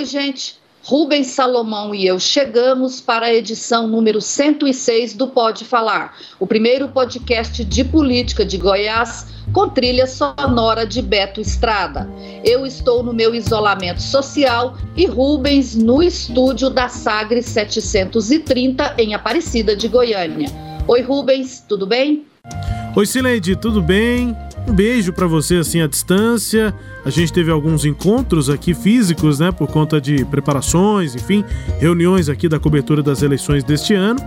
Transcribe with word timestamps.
Oi, 0.00 0.06
gente. 0.06 0.56
Rubens 0.82 1.26
Salomão 1.26 1.94
e 1.94 2.06
eu 2.06 2.18
chegamos 2.18 3.02
para 3.02 3.26
a 3.26 3.34
edição 3.34 3.86
número 3.86 4.18
106 4.18 5.12
do 5.12 5.28
Pode 5.28 5.66
Falar, 5.66 6.16
o 6.38 6.46
primeiro 6.46 6.88
podcast 6.88 7.62
de 7.62 7.84
política 7.84 8.42
de 8.42 8.56
Goiás 8.56 9.26
com 9.52 9.68
trilha 9.68 10.06
sonora 10.06 10.86
de 10.86 11.02
Beto 11.02 11.38
Estrada. 11.38 12.08
Eu 12.42 12.64
estou 12.64 13.02
no 13.02 13.12
meu 13.12 13.34
isolamento 13.34 14.00
social 14.00 14.74
e 14.96 15.04
Rubens 15.04 15.76
no 15.76 16.02
estúdio 16.02 16.70
da 16.70 16.88
Sagre 16.88 17.42
730 17.42 18.94
em 18.96 19.12
Aparecida 19.12 19.76
de 19.76 19.86
Goiânia. 19.86 20.48
Oi, 20.88 21.02
Rubens, 21.02 21.62
tudo 21.68 21.86
bem? 21.86 22.24
Oi, 22.96 23.04
Sileide, 23.04 23.54
tudo 23.54 23.82
bem? 23.82 24.34
Um 24.70 24.72
beijo 24.72 25.12
para 25.12 25.26
você 25.26 25.56
assim 25.56 25.80
à 25.80 25.88
distância. 25.88 26.72
A 27.04 27.10
gente 27.10 27.32
teve 27.32 27.50
alguns 27.50 27.84
encontros 27.84 28.48
aqui 28.48 28.72
físicos, 28.72 29.40
né, 29.40 29.50
por 29.50 29.66
conta 29.66 30.00
de 30.00 30.24
preparações, 30.24 31.16
enfim, 31.16 31.44
reuniões 31.80 32.28
aqui 32.28 32.48
da 32.48 32.60
cobertura 32.60 33.02
das 33.02 33.20
eleições 33.20 33.64
deste 33.64 33.94
ano. 33.94 34.20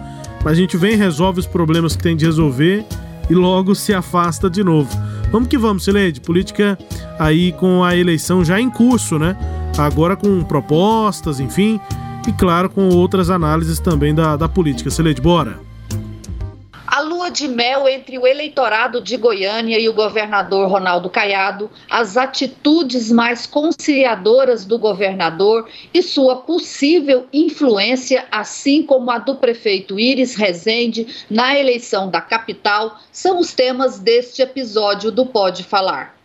Mas 0.44 0.52
a 0.52 0.55
gente 0.55 0.75
vem, 0.75 0.97
resolve 0.97 1.39
os 1.39 1.47
problemas 1.47 1.95
que 1.95 2.03
tem 2.03 2.17
de 2.17 2.25
resolver 2.25 2.85
e 3.30 3.33
logo 3.33 3.73
se 3.73 3.94
afasta 3.94 4.50
de 4.50 4.66
novo. 4.66 4.89
Vamos 5.31 5.47
que 5.47 5.58
vamos, 5.58 5.85
Sileide. 5.85 6.19
Política 6.19 6.78
aí 7.17 7.53
com 7.53 7.81
a 7.81 7.95
eleição 7.95 8.44
já 8.44 8.59
em 8.59 8.69
curso, 8.69 9.17
né? 9.17 9.38
Agora 9.78 10.17
com 10.17 10.44
propostas, 10.44 11.39
enfim, 11.39 11.80
e 12.28 12.33
claro, 12.33 12.69
com 12.69 12.89
outras 12.89 13.30
análises 13.30 13.80
também 13.80 14.13
da, 14.13 14.35
da 14.35 14.50
política. 14.50 14.89
Sileide, 14.89 15.22
bora! 15.22 15.72
De 17.34 17.48
mel 17.48 17.88
entre 17.89 18.20
o 18.20 18.28
eleitorado 18.28 19.02
de 19.02 19.17
Goiânia 19.17 19.80
e 19.80 19.89
o 19.89 19.94
governador 19.94 20.70
Ronaldo 20.70 21.09
Caiado, 21.09 21.67
as 21.90 22.16
atitudes 22.16 23.12
mais 23.12 23.48
conciliadoras 23.48 24.66
do 24.66 24.78
governador 24.78 25.67
e 25.92 26.03
sua 26.03 26.36
possível 26.36 27.25
influência, 27.34 28.28
assim 28.31 28.84
como 28.84 29.09
a 29.09 29.17
do 29.17 29.38
prefeito 29.38 30.00
Iris 30.00 30.36
Rezende 30.36 31.25
na 31.28 31.58
eleição 31.58 32.08
da 32.08 32.22
capital, 32.22 33.00
são 33.12 33.40
os 33.40 33.52
temas 33.52 33.97
deste 33.97 34.44
episódio 34.44 35.12
do 35.12 35.25
Pode 35.25 35.64
Falar. 35.64 36.22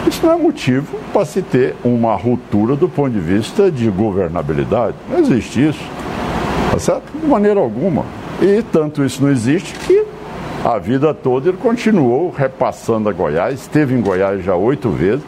isso 0.07 0.25
não 0.25 0.33
é 0.33 0.37
motivo 0.37 0.97
para 1.13 1.25
se 1.25 1.43
ter 1.43 1.75
uma 1.83 2.15
ruptura 2.15 2.77
do 2.77 2.89
ponto 2.89 3.11
de 3.11 3.19
vista 3.19 3.69
de 3.69 3.91
governabilidade. 3.91 4.95
Não 5.09 5.19
existe 5.19 5.71
isso. 5.71 5.83
Tá 6.73 6.79
certo? 6.79 7.13
De 7.13 7.27
maneira 7.27 7.61
alguma. 7.61 8.03
E 8.41 8.63
tanto 8.63 9.05
isso 9.05 9.23
não 9.23 9.31
existe 9.31 9.75
que 9.81 10.07
a 10.65 10.79
vida 10.79 11.13
toda 11.13 11.51
ele 11.51 11.59
continuou 11.59 12.31
repassando 12.31 13.11
a 13.11 13.13
Goiás, 13.13 13.61
esteve 13.61 13.95
em 13.95 14.01
Goiás 14.01 14.43
já 14.43 14.57
oito 14.57 14.89
vezes, 14.89 15.23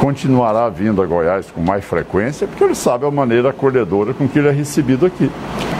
continuará 0.00 0.68
vindo 0.68 1.02
a 1.02 1.06
Goiás 1.06 1.50
com 1.50 1.60
mais 1.60 1.84
frequência, 1.84 2.46
porque 2.46 2.62
ele 2.62 2.76
sabe 2.76 3.04
a 3.04 3.10
maneira 3.10 3.50
acolhedora 3.50 4.14
com 4.14 4.28
que 4.28 4.38
ele 4.38 4.46
é 4.46 4.52
recebido 4.52 5.04
aqui. 5.04 5.28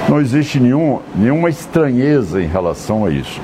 Não 0.08 0.20
existe 0.20 0.58
nenhum, 0.58 0.98
nenhuma 1.14 1.48
estranheza 1.50 2.42
em 2.42 2.48
relação 2.48 3.04
a 3.04 3.10
isso. 3.10 3.40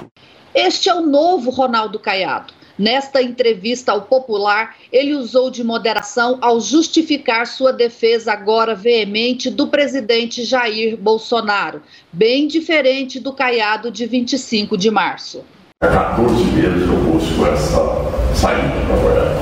Este 0.53 0.89
é 0.89 0.95
o 0.95 1.03
novo 1.03 1.51
Ronaldo 1.51 1.97
Caiado. 2.01 2.53
Nesta 2.83 3.23
entrevista 3.23 3.93
ao 3.93 4.03
Popular, 4.03 4.75
ele 4.93 5.15
usou 5.15 5.53
de 5.53 5.63
moderação 5.63 6.39
ao 6.41 6.61
justificar 6.61 7.47
sua 7.47 7.73
defesa 7.73 8.33
agora 8.33 8.75
veemente 8.75 9.49
do 9.49 9.69
presidente 9.69 10.43
Jair 10.43 10.97
Bolsonaro, 10.97 11.81
bem 12.13 12.49
diferente 12.49 13.21
do 13.21 13.33
Caiado 13.33 13.89
de 13.89 14.05
25 14.05 14.77
de 14.77 14.91
março. 14.91 15.45
Há 15.81 15.87
14 15.87 16.45
meses 16.47 16.89
eu 16.89 16.97
busco 17.05 17.47
essa 17.47 18.35
saída 18.35 18.75
para 18.89 18.97
Goiás. 18.97 19.39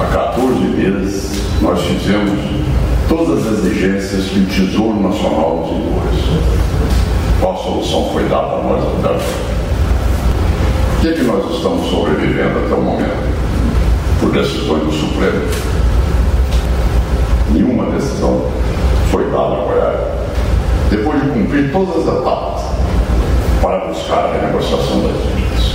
Há 0.00 0.06
14 0.06 0.60
meses 0.64 1.60
nós 1.60 1.78
fizemos 1.82 2.40
todas 3.06 3.46
as 3.46 3.58
exigências 3.58 4.30
que 4.30 4.38
o 4.38 4.46
Tesouro 4.46 4.98
Nacional 4.98 5.56
nos 5.58 5.70
impôs. 5.76 6.24
Qual 7.38 7.62
solução 7.62 8.10
foi 8.14 8.22
dada 8.30 8.54
a 8.54 8.62
nós 8.62 9.04
até? 9.04 9.57
O 10.98 11.00
que, 11.00 11.08
é 11.10 11.12
que 11.12 11.22
nós 11.22 11.54
estamos 11.54 11.88
sobrevivendo 11.90 12.58
até 12.58 12.74
o 12.74 12.82
momento? 12.82 13.08
Por 14.18 14.32
decisões 14.32 14.82
do 14.82 14.90
Supremo. 14.90 15.44
Nenhuma 17.52 17.92
decisão 17.92 18.50
foi 19.12 19.22
dada 19.26 19.38
a 19.38 19.64
Goiás. 19.64 20.00
Depois 20.90 21.22
de 21.22 21.28
cumprir 21.28 21.70
todas 21.70 21.98
as 21.98 22.18
etapas 22.18 22.62
para 23.62 23.86
buscar 23.86 24.24
a 24.24 24.32
renegociação 24.32 25.02
das 25.04 25.22
dívidas. 25.22 25.74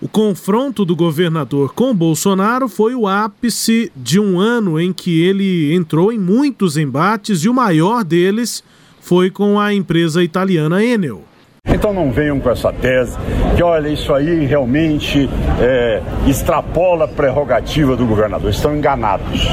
O 0.00 0.06
confronto 0.06 0.84
do 0.84 0.94
governador 0.94 1.74
com 1.74 1.92
Bolsonaro 1.92 2.68
foi 2.68 2.94
o 2.94 3.08
ápice 3.08 3.90
de 3.96 4.20
um 4.20 4.38
ano 4.38 4.78
em 4.78 4.92
que 4.92 5.20
ele 5.20 5.74
entrou 5.74 6.12
em 6.12 6.18
muitos 6.18 6.76
embates 6.76 7.42
e 7.42 7.48
o 7.48 7.54
maior 7.54 8.04
deles 8.04 8.62
foi 9.00 9.32
com 9.32 9.58
a 9.58 9.74
empresa 9.74 10.22
italiana 10.22 10.84
Enel. 10.84 11.33
Então 11.66 11.94
não 11.94 12.10
venham 12.10 12.38
com 12.38 12.50
essa 12.50 12.70
tese 12.72 13.16
que, 13.56 13.62
olha, 13.62 13.88
isso 13.88 14.12
aí 14.12 14.44
realmente 14.44 15.28
é, 15.60 16.00
extrapola 16.26 17.06
a 17.06 17.08
prerrogativa 17.08 17.96
do 17.96 18.04
governador. 18.04 18.50
Estão 18.50 18.76
enganados. 18.76 19.48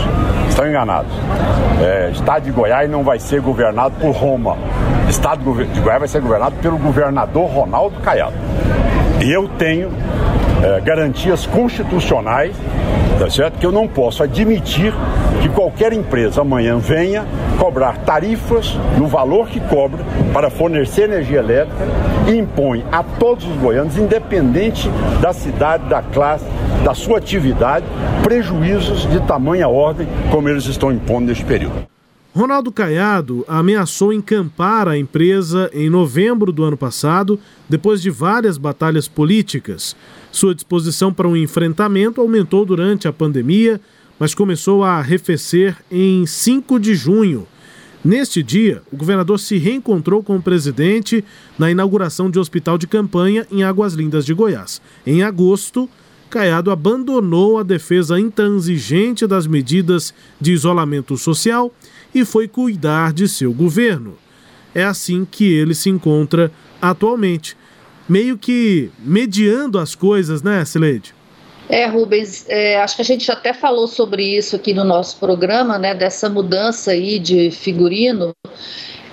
Estão 0.50 0.68
enganados. 0.68 1.12
É, 1.82 2.12
Estado 2.12 2.44
de 2.44 2.52
Goiás 2.52 2.90
não 2.90 3.02
vai 3.02 3.18
ser 3.18 3.40
governado 3.40 3.96
por 4.00 4.12
Roma. 4.12 4.58
Estado 5.10 5.40
de 5.66 5.80
Goiás 5.80 6.00
vai 6.00 6.08
ser 6.08 6.22
governado 6.22 6.56
pelo 6.62 6.78
governador 6.78 7.50
Ronaldo 7.50 8.00
Caiado. 8.02 8.36
E 9.24 9.32
eu 9.32 9.48
tenho 9.58 9.90
é, 10.64 10.82
garantias 10.82 11.46
constitucionais, 11.46 12.56
tá 13.20 13.30
certo? 13.30 13.58
Que 13.58 13.66
eu 13.66 13.72
não 13.72 13.88
posso 13.88 14.22
admitir 14.22 14.94
que 15.42 15.50
qualquer 15.50 15.92
empresa 15.92 16.42
amanhã 16.42 16.78
venha 16.78 17.26
cobrar 17.58 17.98
tarifas 18.00 18.78
no 18.98 19.08
valor 19.08 19.48
que 19.48 19.60
cobra 19.60 20.04
para 20.32 20.50
fornecer 20.50 21.04
energia 21.04 21.40
elétrica 21.40 21.88
e 22.28 22.38
impõe 22.38 22.86
a 22.92 23.04
todos 23.04 23.46
os 23.46 23.58
goianos, 23.58 23.98
independente 23.98 24.90
da 25.20 25.34
cidade, 25.34 25.90
da 25.90 26.02
classe, 26.02 26.46
da 26.84 26.94
sua 26.94 27.18
atividade, 27.18 27.86
prejuízos 28.24 29.10
de 29.10 29.20
tamanha 29.22 29.68
ordem 29.68 30.08
como 30.32 30.48
eles 30.48 30.66
estão 30.66 30.92
impondo 30.92 31.28
neste 31.28 31.44
período. 31.44 31.92
Ronaldo 32.34 32.72
Caiado 32.72 33.44
ameaçou 33.46 34.14
encampar 34.14 34.88
a 34.88 34.98
empresa 34.98 35.70
em 35.74 35.90
novembro 35.90 36.54
do 36.54 36.64
ano 36.64 36.78
passado, 36.78 37.38
depois 37.68 38.02
de 38.02 38.10
várias 38.10 38.58
batalhas 38.58 39.06
políticas. 39.06 39.98
Sua 40.32 40.56
disposição 40.56 41.12
para 41.12 41.28
um 41.28 41.36
enfrentamento 41.36 42.22
aumentou 42.22 42.66
durante 42.66 43.06
a 43.06 43.12
pandemia, 43.12 43.82
mas 44.22 44.36
começou 44.36 44.84
a 44.84 45.00
arrefecer 45.00 45.76
em 45.90 46.28
5 46.28 46.80
de 46.80 46.94
junho. 46.94 47.48
Neste 48.06 48.44
dia, 48.44 48.84
o 48.92 48.96
governador 48.96 49.40
se 49.40 49.58
reencontrou 49.58 50.22
com 50.22 50.36
o 50.36 50.42
presidente 50.42 51.26
na 51.58 51.72
inauguração 51.72 52.30
de 52.30 52.38
hospital 52.38 52.78
de 52.78 52.86
campanha 52.86 53.48
em 53.52 53.64
Águas 53.64 53.94
Lindas 53.94 54.24
de 54.24 54.32
Goiás. 54.36 54.80
Em 55.08 55.24
agosto, 55.24 55.90
Caiado 56.30 56.70
abandonou 56.70 57.58
a 57.58 57.64
defesa 57.64 58.20
intransigente 58.20 59.26
das 59.26 59.48
medidas 59.48 60.14
de 60.40 60.52
isolamento 60.52 61.18
social 61.18 61.74
e 62.14 62.24
foi 62.24 62.48
cuidar 62.48 63.14
de 63.14 63.28
seu 63.28 63.52
governo. 63.52 64.14
É 64.76 64.84
assim 64.84 65.26
que 65.26 65.46
ele 65.46 65.74
se 65.74 65.90
encontra 65.90 66.52
atualmente, 66.80 67.58
meio 68.08 68.38
que 68.38 68.92
mediando 69.00 69.80
as 69.80 69.96
coisas, 69.96 70.44
né, 70.44 70.64
Sileide? 70.64 71.12
É, 71.72 71.86
Rubens, 71.86 72.46
é, 72.50 72.82
acho 72.82 72.98
que 72.98 73.02
a 73.02 73.06
gente 73.06 73.32
até 73.32 73.54
falou 73.54 73.88
sobre 73.88 74.36
isso 74.38 74.58
aqui 74.58 74.74
no 74.74 74.84
nosso 74.84 75.18
programa, 75.18 75.80
né, 75.80 75.96
dessa 75.96 76.30
mudança 76.30 76.92
aí 76.92 77.18
de 77.18 77.50
figurino. 77.50 78.36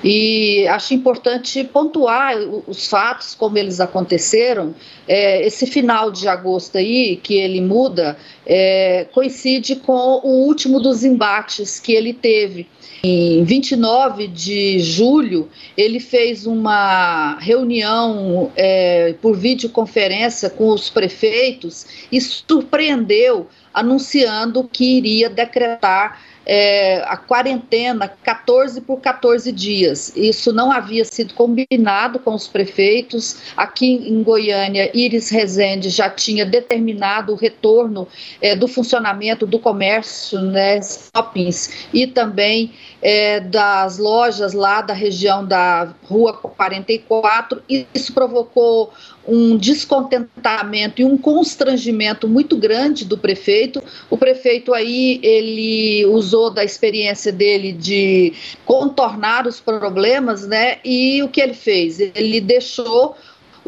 E 0.03 0.67
acho 0.69 0.95
importante 0.95 1.65
pontuar 1.65 2.37
os 2.67 2.87
fatos, 2.87 3.35
como 3.35 3.59
eles 3.59 3.81
aconteceram. 3.81 4.75
É, 5.07 5.45
esse 5.45 5.67
final 5.67 6.11
de 6.11 6.29
agosto 6.29 6.79
aí, 6.79 7.17
que 7.17 7.35
ele 7.35 7.61
muda, 7.61 8.17
é, 8.47 9.07
coincide 9.13 9.77
com 9.77 10.21
o 10.23 10.47
último 10.47 10.79
dos 10.79 11.05
embates 11.05 11.81
que 11.81 11.93
ele 11.93 12.13
teve. 12.13 12.69
Em 13.03 13.45
29 13.45 14.27
de 14.27 14.81
julho, 14.81 15.49
ele 15.77 16.01
fez 16.01 16.47
uma 16.47 17.39
reunião 17.39 18.51
é, 18.57 19.15
por 19.23 19.37
videoconferência 19.37 20.51
com 20.51 20.71
os 20.71 20.91
prefeitos 20.91 21.87
e 22.11 22.21
surpreendeu 22.21 23.47
anunciando 23.73 24.65
que 24.65 24.97
iria 24.97 25.31
decretar 25.31 26.21
é, 26.49 27.03
a 27.07 27.17
quarentena 27.19 28.09
14 28.09 28.81
por 28.81 29.01
14 29.01 29.53
dias. 29.53 30.11
Isso 30.17 30.51
não 30.51 30.73
havia 30.73 31.05
sido 31.05 31.35
combinado 31.35 32.19
com 32.19 32.35
os 32.35 32.49
prefeitos. 32.49 33.53
Aqui 33.55 33.87
em 33.87 34.23
Goiânia, 34.23 34.91
Iris 34.95 35.29
Rezende 35.29 35.91
já 35.91 36.09
tinha 36.09 36.47
determinado 36.47 37.35
o 37.35 37.37
retorno 37.37 38.09
é, 38.41 38.57
do 38.57 38.67
funcionamento 38.67 39.47
do 39.47 39.59
comércio, 39.59 40.41
né, 40.41 40.81
shoppings, 40.83 41.89
e 41.93 42.07
também 42.07 42.73
é, 43.03 43.41
das 43.41 43.99
lojas 43.99 44.55
lá 44.55 44.81
da 44.81 44.95
região 44.95 45.47
da 45.47 45.93
Rua 46.05 46.33
44. 46.33 47.63
Isso 47.95 48.15
provocou 48.15 48.91
um 49.29 49.59
descontentamento 49.59 51.03
e 51.03 51.05
um 51.05 51.19
constrangimento 51.19 52.27
muito 52.27 52.57
grande 52.57 53.05
do 53.05 53.19
prefeito. 53.19 53.83
O 54.09 54.17
prefeito 54.17 54.73
aí 54.73 55.21
ele 55.23 56.07
usou 56.07 56.51
da 56.51 56.65
experiência 56.65 57.31
dele 57.31 57.73
de 57.73 58.33
contornar 58.65 59.47
os 59.47 59.61
problemas, 59.61 60.47
né? 60.47 60.79
E 60.83 61.23
o 61.23 61.29
que 61.29 61.43
ele 61.43 61.53
fez? 61.53 62.01
Ele 62.01 62.41
deixou 62.41 63.15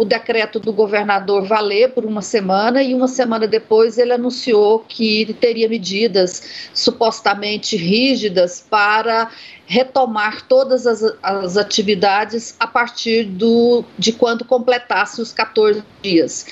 o 0.00 0.04
decreto 0.06 0.58
do 0.58 0.72
governador 0.72 1.44
valer 1.44 1.92
por 1.92 2.06
uma 2.06 2.22
semana 2.22 2.82
e 2.82 2.94
uma 2.94 3.06
semana 3.06 3.46
depois 3.46 3.98
ele 3.98 4.14
anunciou 4.14 4.78
que 4.78 5.36
teria 5.38 5.68
medidas 5.68 6.70
supostamente 6.72 7.76
rígidas 7.76 8.64
para 8.70 9.30
retomar 9.66 10.46
todas 10.48 10.86
as, 10.86 11.02
as 11.22 11.58
atividades 11.58 12.56
a 12.58 12.66
partir 12.66 13.24
do, 13.24 13.84
de 13.98 14.10
quando 14.14 14.42
completasse 14.42 15.20
os 15.20 15.34
14 15.34 15.82
dias. 16.00 16.46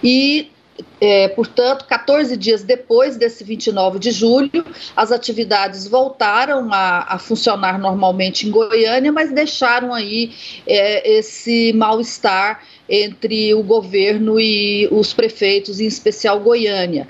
E 0.00 0.52
é, 1.00 1.28
portanto, 1.28 1.84
14 1.86 2.36
dias 2.36 2.62
depois 2.62 3.16
desse 3.16 3.42
29 3.42 3.98
de 3.98 4.10
julho, 4.10 4.64
as 4.96 5.10
atividades 5.10 5.86
voltaram 5.86 6.72
a, 6.72 7.14
a 7.14 7.18
funcionar 7.18 7.78
normalmente 7.78 8.46
em 8.46 8.50
Goiânia, 8.50 9.10
mas 9.12 9.32
deixaram 9.32 9.92
aí 9.92 10.32
é, 10.66 11.18
esse 11.18 11.72
mal-estar 11.72 12.62
entre 12.92 13.54
o 13.54 13.62
governo 13.62 14.38
e 14.38 14.86
os 14.92 15.12
prefeitos, 15.12 15.80
em 15.80 15.86
especial 15.86 16.38
Goiânia 16.38 17.08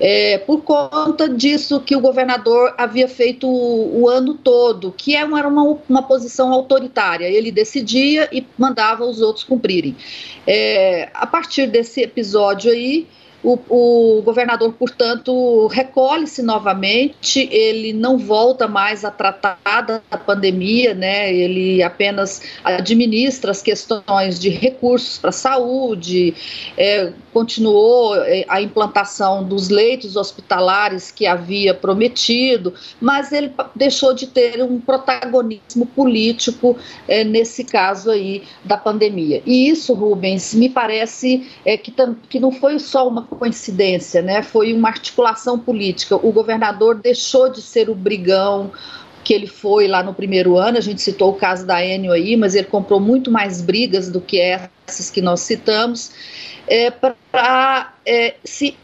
é, 0.00 0.38
por 0.38 0.62
conta 0.62 1.28
disso 1.28 1.80
que 1.80 1.96
o 1.96 2.00
governador 2.00 2.74
havia 2.78 3.08
feito 3.08 3.48
o, 3.48 4.02
o 4.02 4.08
ano 4.08 4.34
todo, 4.34 4.92
que 4.92 5.16
é 5.16 5.18
era 5.18 5.48
uma, 5.48 5.78
uma, 5.88 6.02
posição 6.02 6.52
autoritária. 6.52 7.26
Ele 7.26 7.50
decidia 7.50 8.28
e 8.32 8.46
mandava 8.56 9.04
os 9.04 9.20
outros 9.20 9.44
cumprirem. 9.44 9.96
É, 10.46 11.08
a 11.12 11.26
partir 11.26 11.66
desse 11.66 12.00
episódio 12.00 12.70
aí, 12.70 13.06
o, 13.42 13.58
o, 13.68 14.22
governador, 14.22 14.72
portanto, 14.72 15.68
recolhe-se 15.68 16.42
novamente, 16.42 17.48
ele 17.52 17.92
não 17.92 18.18
volta 18.18 18.66
mais 18.66 19.04
a 19.04 19.10
tratar 19.10 19.82
da 19.82 20.00
pandemia, 20.18 20.92
né? 20.92 21.32
ele 21.32 21.80
apenas 21.82 22.42
administra 22.64 23.52
as 23.52 23.62
questões 23.62 24.40
de 24.40 24.48
recursos 24.48 25.18
para 25.18 25.30
a 25.30 25.32
saúde, 25.32 26.34
é, 26.76 27.12
continuou 27.32 28.16
é, 28.16 28.44
a 28.48 28.60
implantação 28.60 29.44
dos 29.44 29.68
leitos 29.68 30.16
hospitalares 30.16 31.12
que 31.12 31.24
havia 31.24 31.72
prometido, 31.72 32.74
mas 33.00 33.30
ele 33.30 33.52
deixou 33.74 34.14
de 34.14 34.26
ter 34.26 34.60
um 34.62 34.80
protagonismo 34.80 35.86
político 35.86 36.76
é, 37.06 37.22
nesse 37.22 37.62
caso 37.62 38.10
aí 38.10 38.42
da 38.64 38.76
pandemia. 38.76 39.42
E 39.46 39.68
isso, 39.68 39.94
Rubens, 39.94 40.52
me 40.54 40.68
parece 40.68 41.48
é, 41.64 41.76
que, 41.76 41.94
que 42.28 42.40
não 42.40 42.50
foi 42.50 42.80
só 42.80 43.06
uma 43.06 43.27
coincidência, 43.36 44.22
né? 44.22 44.42
Foi 44.42 44.72
uma 44.72 44.88
articulação 44.88 45.58
política. 45.58 46.16
O 46.16 46.32
governador 46.32 46.96
deixou 46.96 47.50
de 47.50 47.60
ser 47.60 47.88
o 47.88 47.94
brigão 47.94 48.70
que 49.28 49.34
ele 49.34 49.46
foi 49.46 49.86
lá 49.86 50.02
no 50.02 50.14
primeiro 50.14 50.56
ano, 50.56 50.78
a 50.78 50.80
gente 50.80 51.02
citou 51.02 51.30
o 51.30 51.34
caso 51.34 51.66
da 51.66 51.84
Enio 51.84 52.12
aí, 52.12 52.34
mas 52.34 52.54
ele 52.54 52.66
comprou 52.66 52.98
muito 52.98 53.30
mais 53.30 53.60
brigas 53.60 54.08
do 54.08 54.22
que 54.22 54.40
essas 54.40 55.10
que 55.10 55.20
nós 55.20 55.40
citamos, 55.40 56.12
é, 56.66 56.90
para 56.90 57.92
é, 58.06 58.36
se 58.42 58.74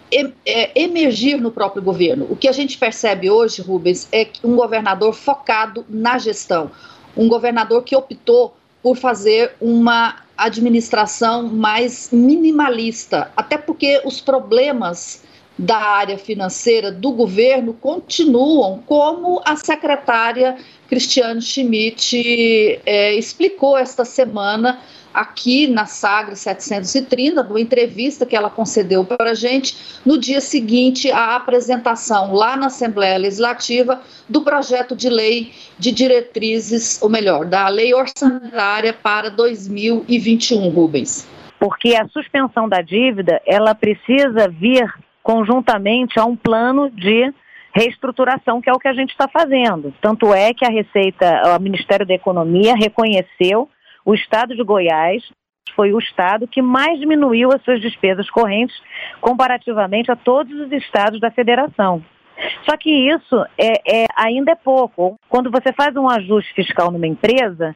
é, 0.45 0.71
emergir 0.79 1.41
no 1.41 1.51
próprio 1.51 1.83
governo. 1.83 2.27
O 2.29 2.37
que 2.37 2.47
a 2.47 2.53
gente 2.53 2.77
percebe 2.77 3.31
hoje, 3.31 3.63
Rubens, 3.63 4.07
é 4.13 4.29
um 4.43 4.55
governador 4.55 5.15
focado 5.15 5.85
na 5.89 6.19
gestão, 6.19 6.71
um 7.17 7.27
governador 7.27 7.83
que 7.83 7.97
optou 7.97 8.55
por 8.83 8.99
fazer 8.99 9.53
uma 9.61 10.24
administração 10.37 11.49
mais 11.49 12.11
minimalista, 12.13 13.31
até 13.37 13.57
porque 13.57 14.03
os 14.05 14.21
problemas 14.21 15.23
da 15.57 15.77
área 15.77 16.19
financeira 16.19 16.91
do 16.91 17.13
governo 17.13 17.75
continuam, 17.75 18.83
como 18.87 19.41
a 19.45 19.55
secretária 19.57 20.57
Cristiane 20.89 21.41
Schmidt 21.41 22.81
é, 22.85 23.15
explicou 23.15 23.79
esta 23.79 24.05
semana 24.05 24.81
aqui 25.15 25.69
na 25.69 25.87
Sagre 25.87 26.35
730, 26.35 27.45
numa 27.45 27.61
entrevista 27.61 28.27
que 28.27 28.35
ela 28.35 28.51
concedeu 28.51 29.05
para 29.05 29.31
a 29.31 29.35
gente, 29.35 30.01
no 30.05 30.19
dia 30.19 30.41
seguinte 30.41 31.11
à 31.13 31.37
apresentação 31.37 32.33
lá 32.35 32.57
na 32.57 32.67
Assembleia 32.67 33.17
Legislativa 33.17 34.03
do 34.29 34.43
projeto 34.43 34.97
de 34.97 35.09
lei 35.09 35.53
de 35.79 35.93
diretrizes, 35.93 37.01
ou 37.01 37.09
melhor, 37.09 37.45
da 37.45 37.69
lei 37.69 37.95
orçamentária 37.95 38.93
para 38.93 39.31
2021, 39.31 40.69
Rubens. 40.71 41.29
Porque 41.61 41.95
a 41.95 42.09
suspensão 42.09 42.69
da 42.69 42.83
dívida, 42.83 43.41
ela 43.47 43.75
precisa 43.75 44.49
vir 44.49 44.93
conjuntamente 45.23 46.19
a 46.19 46.25
um 46.25 46.37
plano 46.37 46.91
de 46.91 47.33
reestruturação, 47.75 48.61
que 48.61 48.71
é 48.71 48.73
o 48.73 48.79
que 48.79 48.89
a 48.89 48.93
gente 48.93 49.11
está 49.11 49.27
fazendo. 49.27 49.93
Tanto 50.01 50.33
é 50.33 50.53
que 50.55 50.65
a 50.65 50.69
Receita, 50.69 51.57
o 51.57 51.61
Ministério 51.61 52.07
da 52.07 52.15
Economia 52.15 52.75
reconheceu 52.77 53.69
o 54.05 54.15
estado 54.15 54.55
de 54.55 54.63
Goiás 54.63 55.23
foi 55.75 55.93
o 55.93 55.99
estado 55.99 56.47
que 56.47 56.63
mais 56.63 56.99
diminuiu 56.99 57.51
as 57.53 57.63
suas 57.63 57.81
despesas 57.81 58.29
correntes 58.31 58.77
comparativamente 59.21 60.11
a 60.11 60.17
todos 60.17 60.53
os 60.61 60.71
estados 60.73 61.21
da 61.21 61.31
federação. 61.31 62.05
Só 62.69 62.77
que 62.77 62.91
isso 62.91 63.45
é, 63.59 64.03
é 64.03 64.07
ainda 64.17 64.53
é 64.53 64.57
pouco. 64.57 65.17
Quando 65.29 65.51
você 65.51 65.73
faz 65.73 65.97
um 65.97 66.09
ajuste 66.09 66.53
fiscal 66.55 66.91
numa 66.91 67.07
empresa, 67.07 67.75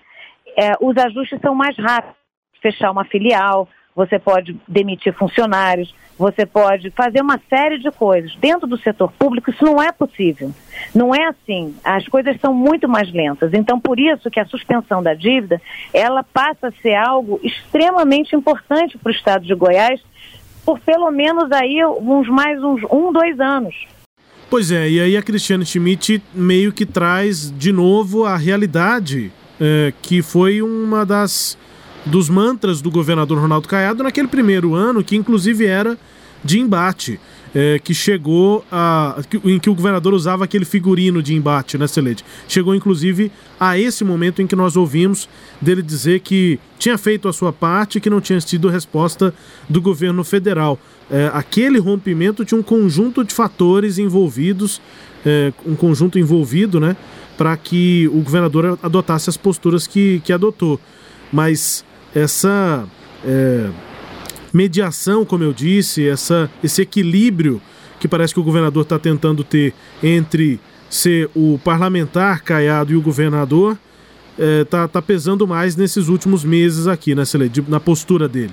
é, 0.57 0.73
os 0.81 0.97
ajustes 0.97 1.41
são 1.41 1.55
mais 1.55 1.77
rápidos. 1.79 2.17
Fechar 2.61 2.91
uma 2.91 3.05
filial, 3.05 3.69
você 3.99 4.17
pode 4.17 4.57
demitir 4.69 5.13
funcionários, 5.13 5.93
você 6.17 6.47
pode 6.47 6.89
fazer 6.93 7.21
uma 7.21 7.41
série 7.51 7.81
de 7.81 7.91
coisas. 7.91 8.33
Dentro 8.37 8.65
do 8.65 8.79
setor 8.79 9.11
público, 9.19 9.51
isso 9.51 9.65
não 9.65 9.83
é 9.83 9.91
possível. 9.91 10.53
Não 10.95 11.13
é 11.13 11.27
assim. 11.27 11.75
As 11.83 12.07
coisas 12.07 12.41
são 12.41 12.55
muito 12.55 12.89
mais 12.89 13.13
lentas. 13.13 13.53
Então, 13.53 13.81
por 13.81 13.99
isso 13.99 14.31
que 14.31 14.39
a 14.39 14.47
suspensão 14.47 15.03
da 15.03 15.15
dívida, 15.15 15.61
ela 15.93 16.23
passa 16.23 16.69
a 16.69 16.73
ser 16.81 16.95
algo 16.95 17.41
extremamente 17.43 18.37
importante 18.37 18.97
para 18.97 19.11
o 19.11 19.15
Estado 19.15 19.45
de 19.45 19.55
Goiás, 19.55 20.01
por 20.65 20.79
pelo 20.79 21.11
menos 21.11 21.51
aí 21.51 21.85
uns 21.85 22.29
mais 22.29 22.63
uns 22.63 22.83
um, 22.93 23.13
dois 23.13 23.41
anos. 23.41 23.75
Pois 24.49 24.71
é, 24.71 24.89
e 24.89 25.01
aí 25.01 25.17
a 25.17 25.23
Cristiane 25.23 25.67
Schmidt 25.67 26.23
meio 26.33 26.73
que 26.73 26.87
traz 26.87 27.51
de 27.51 27.73
novo 27.73 28.25
a 28.25 28.37
realidade 28.37 29.33
é, 29.61 29.93
que 30.01 30.23
foi 30.23 30.63
uma 30.63 31.05
das 31.05 31.59
dos 32.07 32.29
mantras 32.29 32.81
do 32.81 32.91
governador 32.91 33.39
Ronaldo 33.39 33.69
Caiado 33.69 34.03
naquele 34.03 34.29
primeiro 34.29 34.75
ano, 34.75 35.05
que 35.05 35.17
inclusive 35.17 35.67
era 35.67 35.99
de 36.45 36.59
embate. 36.61 37.19
é, 37.55 37.79
que 37.79 37.95
chegou 37.95 38.65
a. 38.71 39.21
em 39.45 39.59
que 39.59 39.71
o 39.71 39.75
governador 39.75 40.15
usava 40.15 40.45
aquele 40.45 40.65
figurino 40.65 41.23
de 41.23 41.35
embate, 41.35 41.79
né, 41.79 41.87
Celede? 41.87 42.25
Chegou, 42.47 42.75
inclusive, 42.75 43.33
a 43.59 43.79
esse 43.79 44.05
momento 44.05 44.43
em 44.43 44.47
que 44.47 44.57
nós 44.57 44.77
ouvimos 44.77 45.29
dele 45.61 45.83
dizer 45.83 46.21
que 46.21 46.59
tinha 46.79 46.99
feito 46.99 47.29
a 47.29 47.33
sua 47.33 47.53
parte 47.53 47.99
e 47.99 48.01
que 48.01 48.11
não 48.11 48.21
tinha 48.21 48.39
tido 48.41 48.69
resposta 48.69 49.35
do 49.69 49.81
governo 49.81 50.23
federal. 50.25 50.79
É, 51.11 51.31
aquele 51.33 51.79
rompimento 51.79 52.45
tinha 52.45 52.59
um 52.59 52.63
conjunto 52.63 53.25
de 53.25 53.33
fatores 53.33 53.99
envolvidos, 53.99 54.81
é, 55.25 55.53
um 55.65 55.75
conjunto 55.75 56.19
envolvido, 56.19 56.79
né, 56.79 56.97
para 57.37 57.57
que 57.57 58.09
o 58.09 58.21
governador 58.21 58.79
adotasse 58.83 59.31
as 59.31 59.37
posturas 59.37 59.87
que, 59.87 60.21
que 60.25 60.33
adotou. 60.33 60.79
Mas 61.33 61.85
essa. 62.15 62.87
É, 63.25 63.71
mediação, 64.53 65.25
como 65.25 65.45
eu 65.45 65.53
disse, 65.53 66.09
essa, 66.09 66.51
esse 66.63 66.83
equilíbrio 66.83 67.61
que 68.01 68.09
parece 68.09 68.33
que 68.33 68.41
o 68.41 68.43
governador 68.43 68.83
está 68.83 68.99
tentando 68.99 69.43
ter 69.45 69.75
entre 70.03 70.61
ser 70.89 71.29
o 71.35 71.59
parlamentar 71.63 72.43
Caiado 72.43 72.93
e 72.93 72.97
o 72.97 73.03
governador, 73.03 73.77
está 74.63 74.85
é, 74.85 74.89
tá 74.89 75.03
pesando 75.03 75.47
mais 75.47 75.77
nesses 75.77 76.09
últimos 76.09 76.45
meses 76.45 76.87
aqui, 76.87 77.15
né, 77.15 77.25
na 77.67 77.81
postura 77.81 78.29
dele. 78.29 78.53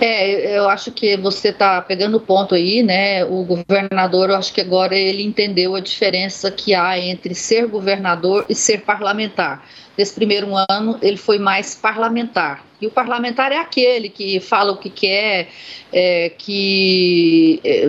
É, 0.00 0.58
eu 0.58 0.68
acho 0.68 0.90
que 0.90 1.16
você 1.16 1.48
está 1.48 1.80
pegando 1.80 2.18
o 2.18 2.20
ponto 2.20 2.54
aí, 2.54 2.82
né? 2.82 3.24
O 3.24 3.42
governador, 3.44 4.28
eu 4.28 4.36
acho 4.36 4.52
que 4.52 4.60
agora 4.60 4.94
ele 4.94 5.22
entendeu 5.22 5.74
a 5.74 5.80
diferença 5.80 6.50
que 6.50 6.74
há 6.74 6.98
entre 6.98 7.34
ser 7.34 7.66
governador 7.66 8.44
e 8.46 8.54
ser 8.54 8.82
parlamentar 8.82 9.64
nesse 9.96 10.14
primeiro 10.14 10.48
ano 10.68 10.98
ele 11.00 11.16
foi 11.16 11.38
mais 11.38 11.74
parlamentar. 11.74 12.64
E 12.80 12.86
o 12.86 12.90
parlamentar 12.90 13.52
é 13.52 13.58
aquele 13.58 14.10
que 14.10 14.38
fala 14.38 14.72
o 14.72 14.76
que 14.76 14.90
quer, 14.90 15.48
é, 15.90 16.30
que 16.36 17.58
é, 17.64 17.88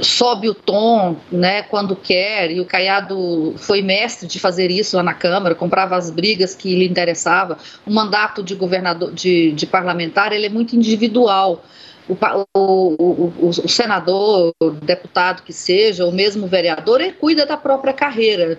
sobe 0.00 0.48
o 0.48 0.54
tom 0.54 1.16
né, 1.32 1.62
quando 1.62 1.96
quer, 1.96 2.50
e 2.52 2.60
o 2.60 2.64
Caiado 2.64 3.54
foi 3.58 3.82
mestre 3.82 4.28
de 4.28 4.38
fazer 4.38 4.70
isso 4.70 4.96
lá 4.96 5.02
na 5.02 5.14
Câmara, 5.14 5.54
comprava 5.54 5.96
as 5.96 6.10
brigas 6.10 6.54
que 6.54 6.74
lhe 6.76 6.86
interessavam. 6.86 7.56
O 7.84 7.92
mandato 7.92 8.42
de 8.42 8.54
governador, 8.54 9.12
de, 9.12 9.50
de 9.50 9.66
parlamentar, 9.66 10.32
ele 10.32 10.46
é 10.46 10.50
muito 10.50 10.76
individual. 10.76 11.64
O, 12.08 12.16
o, 12.56 12.96
o, 12.98 13.48
o, 13.48 13.68
senador, 13.68 14.52
o 14.60 14.70
deputado 14.70 15.42
que 15.42 15.52
seja, 15.52 16.04
ou 16.04 16.12
mesmo 16.12 16.46
o 16.46 16.48
vereador, 16.48 17.00
ele 17.00 17.12
cuida 17.12 17.46
da 17.46 17.56
própria 17.56 17.92
carreira, 17.92 18.58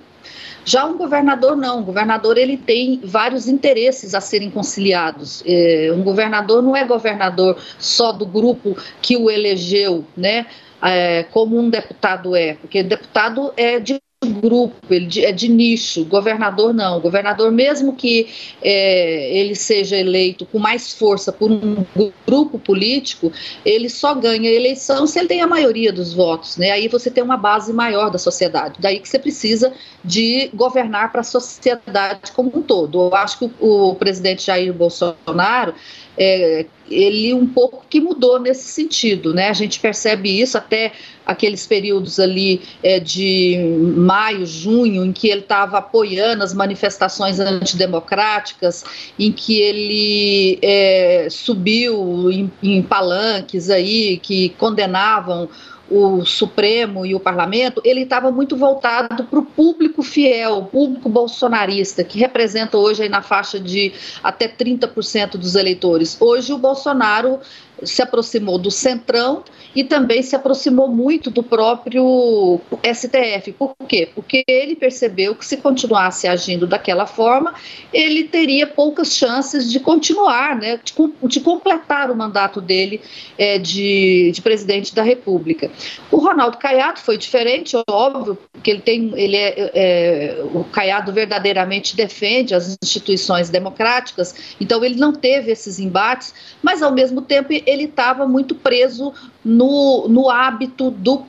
já 0.65 0.85
um 0.85 0.97
governador 0.97 1.55
não, 1.55 1.79
o 1.79 1.83
governador 1.83 2.37
ele 2.37 2.57
tem 2.57 3.01
vários 3.03 3.47
interesses 3.47 4.13
a 4.13 4.21
serem 4.21 4.49
conciliados. 4.49 5.43
É, 5.45 5.91
um 5.93 6.03
governador 6.03 6.61
não 6.61 6.75
é 6.75 6.85
governador 6.85 7.57
só 7.79 8.11
do 8.11 8.25
grupo 8.25 8.77
que 9.01 9.17
o 9.17 9.29
elegeu, 9.29 10.05
né? 10.15 10.45
É, 10.83 11.23
como 11.23 11.59
um 11.59 11.69
deputado 11.69 12.35
é, 12.35 12.55
porque 12.55 12.81
deputado 12.81 13.53
é 13.55 13.79
de 13.79 14.01
grupo, 14.29 14.75
ele 14.87 15.25
é 15.25 15.31
de 15.31 15.47
nicho, 15.47 16.05
governador 16.05 16.71
não. 16.71 16.99
Governador, 16.99 17.51
mesmo 17.51 17.95
que 17.95 18.27
é, 18.61 19.35
ele 19.35 19.55
seja 19.55 19.97
eleito 19.97 20.45
com 20.45 20.59
mais 20.59 20.93
força 20.93 21.31
por 21.31 21.49
um 21.49 21.83
grupo 22.27 22.59
político, 22.59 23.31
ele 23.65 23.89
só 23.89 24.13
ganha 24.13 24.47
a 24.47 24.53
eleição 24.53 25.07
se 25.07 25.17
ele 25.17 25.27
tem 25.27 25.41
a 25.41 25.47
maioria 25.47 25.91
dos 25.91 26.13
votos, 26.13 26.55
né? 26.57 26.69
Aí 26.69 26.87
você 26.87 27.09
tem 27.09 27.23
uma 27.23 27.35
base 27.35 27.73
maior 27.73 28.11
da 28.11 28.19
sociedade. 28.19 28.75
Daí 28.77 28.99
que 28.99 29.09
você 29.09 29.17
precisa 29.17 29.73
de 30.05 30.51
governar 30.53 31.11
para 31.11 31.21
a 31.21 31.23
sociedade 31.23 32.31
como 32.31 32.51
um 32.55 32.61
todo. 32.61 33.07
Eu 33.07 33.15
acho 33.15 33.39
que 33.39 33.45
o, 33.59 33.89
o 33.89 33.95
presidente 33.95 34.45
Jair 34.45 34.71
Bolsonaro 34.71 35.73
é, 36.15 36.67
ele 36.91 37.33
um 37.33 37.47
pouco 37.47 37.85
que 37.89 37.99
mudou 37.99 38.39
nesse 38.39 38.67
sentido, 38.67 39.33
né? 39.33 39.49
A 39.49 39.53
gente 39.53 39.79
percebe 39.79 40.41
isso 40.41 40.57
até 40.57 40.91
aqueles 41.25 41.65
períodos 41.65 42.19
ali 42.19 42.61
é, 42.83 42.99
de 42.99 43.57
maio, 43.95 44.45
junho, 44.45 45.05
em 45.05 45.11
que 45.11 45.29
ele 45.29 45.41
estava 45.41 45.77
apoiando 45.77 46.43
as 46.43 46.53
manifestações 46.53 47.39
antidemocráticas, 47.39 48.83
em 49.17 49.31
que 49.31 49.59
ele 49.59 50.59
é, 50.61 51.27
subiu 51.29 52.31
em, 52.31 52.51
em 52.61 52.81
palanques 52.81 53.69
aí 53.69 54.17
que 54.17 54.49
condenavam 54.49 55.49
o 55.91 56.25
Supremo 56.25 57.05
e 57.05 57.13
o 57.13 57.19
Parlamento, 57.19 57.81
ele 57.83 58.03
estava 58.03 58.31
muito 58.31 58.55
voltado 58.55 59.25
para 59.25 59.39
o 59.39 59.45
público 59.45 60.01
fiel, 60.01 60.59
o 60.59 60.65
público 60.65 61.09
bolsonarista, 61.09 62.01
que 62.01 62.17
representa 62.17 62.77
hoje 62.77 63.09
na 63.09 63.21
faixa 63.21 63.59
de 63.59 63.91
até 64.23 64.47
30% 64.47 65.31
dos 65.31 65.55
eleitores. 65.55 66.15
Hoje 66.19 66.53
o 66.53 66.57
Bolsonaro 66.57 67.39
se 67.83 68.01
aproximou 68.01 68.57
do 68.57 68.71
Centrão 68.71 69.43
e 69.75 69.83
também 69.83 70.21
se 70.21 70.35
aproximou 70.35 70.87
muito 70.87 71.29
do 71.29 71.41
próprio 71.41 72.59
STF. 72.83 73.53
Por 73.53 73.75
quê? 73.87 74.09
Porque 74.13 74.43
ele 74.47 74.75
percebeu 74.75 75.35
que 75.35 75.45
se 75.45 75.57
continuasse 75.57 76.27
agindo 76.27 76.67
daquela 76.67 77.05
forma, 77.05 77.53
ele 77.93 78.25
teria 78.25 78.67
poucas 78.67 79.15
chances 79.15 79.71
de 79.71 79.79
continuar, 79.79 80.55
né, 80.55 80.79
de, 80.83 80.93
de 81.27 81.39
completar 81.39 82.11
o 82.11 82.15
mandato 82.15 82.59
dele 82.59 83.01
é, 83.37 83.57
de, 83.57 84.31
de, 84.33 84.41
presidente 84.41 84.93
da 84.93 85.03
República. 85.03 85.71
O 86.11 86.17
Ronaldo 86.17 86.57
Caiado 86.57 86.99
foi 86.99 87.17
diferente, 87.17 87.75
óbvio, 87.89 88.37
porque 88.51 88.71
ele 88.71 88.81
tem, 88.81 89.11
ele 89.15 89.37
é, 89.37 89.71
é 89.73 90.43
o 90.53 90.63
Caiado 90.65 91.13
verdadeiramente 91.13 91.95
defende 91.95 92.53
as 92.53 92.77
instituições 92.81 93.49
democráticas, 93.49 94.55
então 94.59 94.83
ele 94.83 94.95
não 94.95 95.13
teve 95.13 95.51
esses 95.51 95.79
embates, 95.79 96.33
mas 96.61 96.81
ao 96.81 96.91
mesmo 96.91 97.21
tempo 97.21 97.53
ele 97.71 97.85
estava 97.85 98.27
muito 98.27 98.53
preso 98.53 99.13
no, 99.43 100.07
no 100.07 100.29
hábito 100.29 100.91
do 100.91 101.25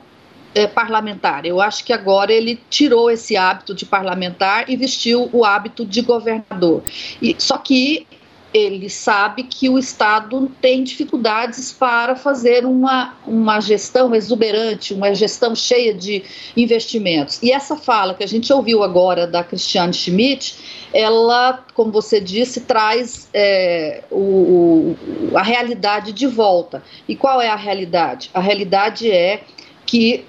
é, 0.53 0.67
parlamentar. 0.67 1.45
Eu 1.45 1.59
acho 1.61 1.83
que 1.83 1.91
agora 1.91 2.31
ele 2.31 2.59
tirou 2.69 3.09
esse 3.09 3.35
hábito 3.35 3.73
de 3.73 3.85
parlamentar 3.85 4.69
e 4.69 4.75
vestiu 4.75 5.29
o 5.31 5.43
hábito 5.43 5.85
de 5.85 6.01
governador. 6.01 6.83
E, 7.21 7.35
só 7.39 7.57
que 7.57 8.05
ele 8.53 8.87
sabe 8.87 9.43
que 9.43 9.67
o 9.67 9.79
Estado 9.79 10.51
tem 10.61 10.83
dificuldades 10.83 11.71
para 11.71 12.15
fazer 12.15 12.65
uma, 12.65 13.15
uma 13.25 13.59
gestão 13.59 14.13
exuberante, 14.13 14.93
uma 14.93 15.13
gestão 15.15 15.55
cheia 15.55 15.93
de 15.93 16.23
investimentos. 16.55 17.41
E 17.41 17.51
essa 17.51 17.75
fala 17.75 18.13
que 18.13 18.23
a 18.23 18.27
gente 18.27 18.53
ouviu 18.53 18.83
agora 18.83 19.25
da 19.25 19.43
Cristiane 19.43 19.93
Schmidt, 19.93 20.55
ela, 20.93 21.65
como 21.73 21.91
você 21.91 22.21
disse, 22.21 22.61
traz 22.61 23.27
é, 23.33 24.03
o, 24.11 24.95
a 25.33 25.41
realidade 25.41 26.11
de 26.11 26.27
volta. 26.27 26.83
E 27.07 27.15
qual 27.15 27.41
é 27.41 27.49
a 27.49 27.55
realidade? 27.55 28.29
A 28.33 28.39
realidade 28.39 29.09
é 29.09 29.41
que 29.85 30.25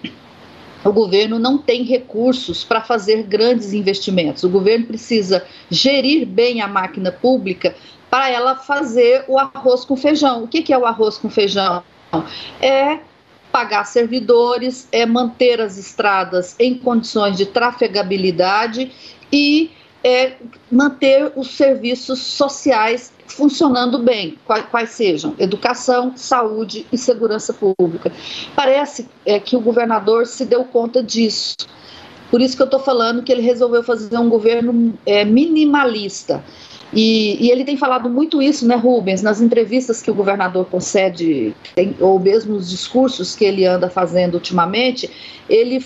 o 0.85 0.93
governo 0.93 1.39
não 1.39 1.57
tem 1.57 1.83
recursos 1.83 2.63
para 2.63 2.81
fazer 2.81 3.23
grandes 3.23 3.73
investimentos. 3.73 4.45
O 4.45 4.51
governo 4.51 4.87
precisa 4.87 5.45
gerir 5.71 6.27
bem 6.27 6.61
a 6.61 6.69
máquina 6.69 7.11
pública 7.11 7.75
para 8.15 8.31
ela 8.31 8.55
fazer 8.55 9.25
o 9.27 9.37
arroz 9.37 9.85
com 9.85 9.97
feijão. 9.97 10.45
O 10.45 10.47
que, 10.47 10.63
que 10.63 10.73
é 10.73 10.79
o 10.79 10.87
arroz 10.87 11.19
com 11.19 11.29
feijão? 11.29 11.83
É 12.63 13.01
pagar 13.51 13.83
servidores, 13.87 14.87
é 14.93 15.05
manter 15.05 15.61
as 15.61 15.77
estradas 15.77 16.55
em 16.61 16.79
condições 16.79 17.37
de 17.37 17.45
trafegabilidade 17.45 18.93
e 19.33 19.73
é 20.05 20.35
manter 20.71 21.33
os 21.35 21.57
serviços 21.57 22.21
sociais 22.21 23.13
funcionando 23.27 23.99
bem, 23.99 24.39
quais, 24.71 24.91
sejam 24.91 25.35
educação, 25.37 26.17
saúde 26.17 26.87
e 26.93 26.97
segurança 26.97 27.53
pública. 27.53 28.13
Parece 28.55 29.09
é, 29.27 29.41
que 29.41 29.57
o 29.57 29.61
governador 29.61 30.25
se 30.29 30.45
deu 30.45 30.63
conta 30.63 31.03
disso. 31.03 31.57
Por 32.31 32.41
isso 32.41 32.57
que 32.57 32.63
eu 32.63 32.67
estou 32.67 32.79
falando 32.79 33.25
que 33.25 33.33
ele 33.33 33.43
resolveu 33.43 33.83
fazer 33.83 34.17
um 34.19 34.29
governo 34.29 34.97
é, 35.05 35.25
minimalista. 35.25 36.45
E, 36.95 37.37
e, 37.45 37.51
ele 37.51 37.65
tem 37.65 37.77
falado 37.77 38.09
muito 38.09 38.41
isso, 38.41 38.67
né, 38.67 38.77
Rubens, 38.77 39.21
nas 39.21 39.41
entrevistas 39.41 40.01
que 40.01 40.11
o 40.11 40.15
governador 40.15 40.67
concede, 40.67 41.55
tem, 41.75 41.97
ou 42.01 42.21
mesmo 42.21 42.55
os 42.55 42.71
discursos 42.71 43.35
que 43.35 43.45
ele 43.45 43.67
anda 43.67 43.91
fazendo 43.91 44.35
ultimamente, 44.35 45.11
ele 45.49 45.81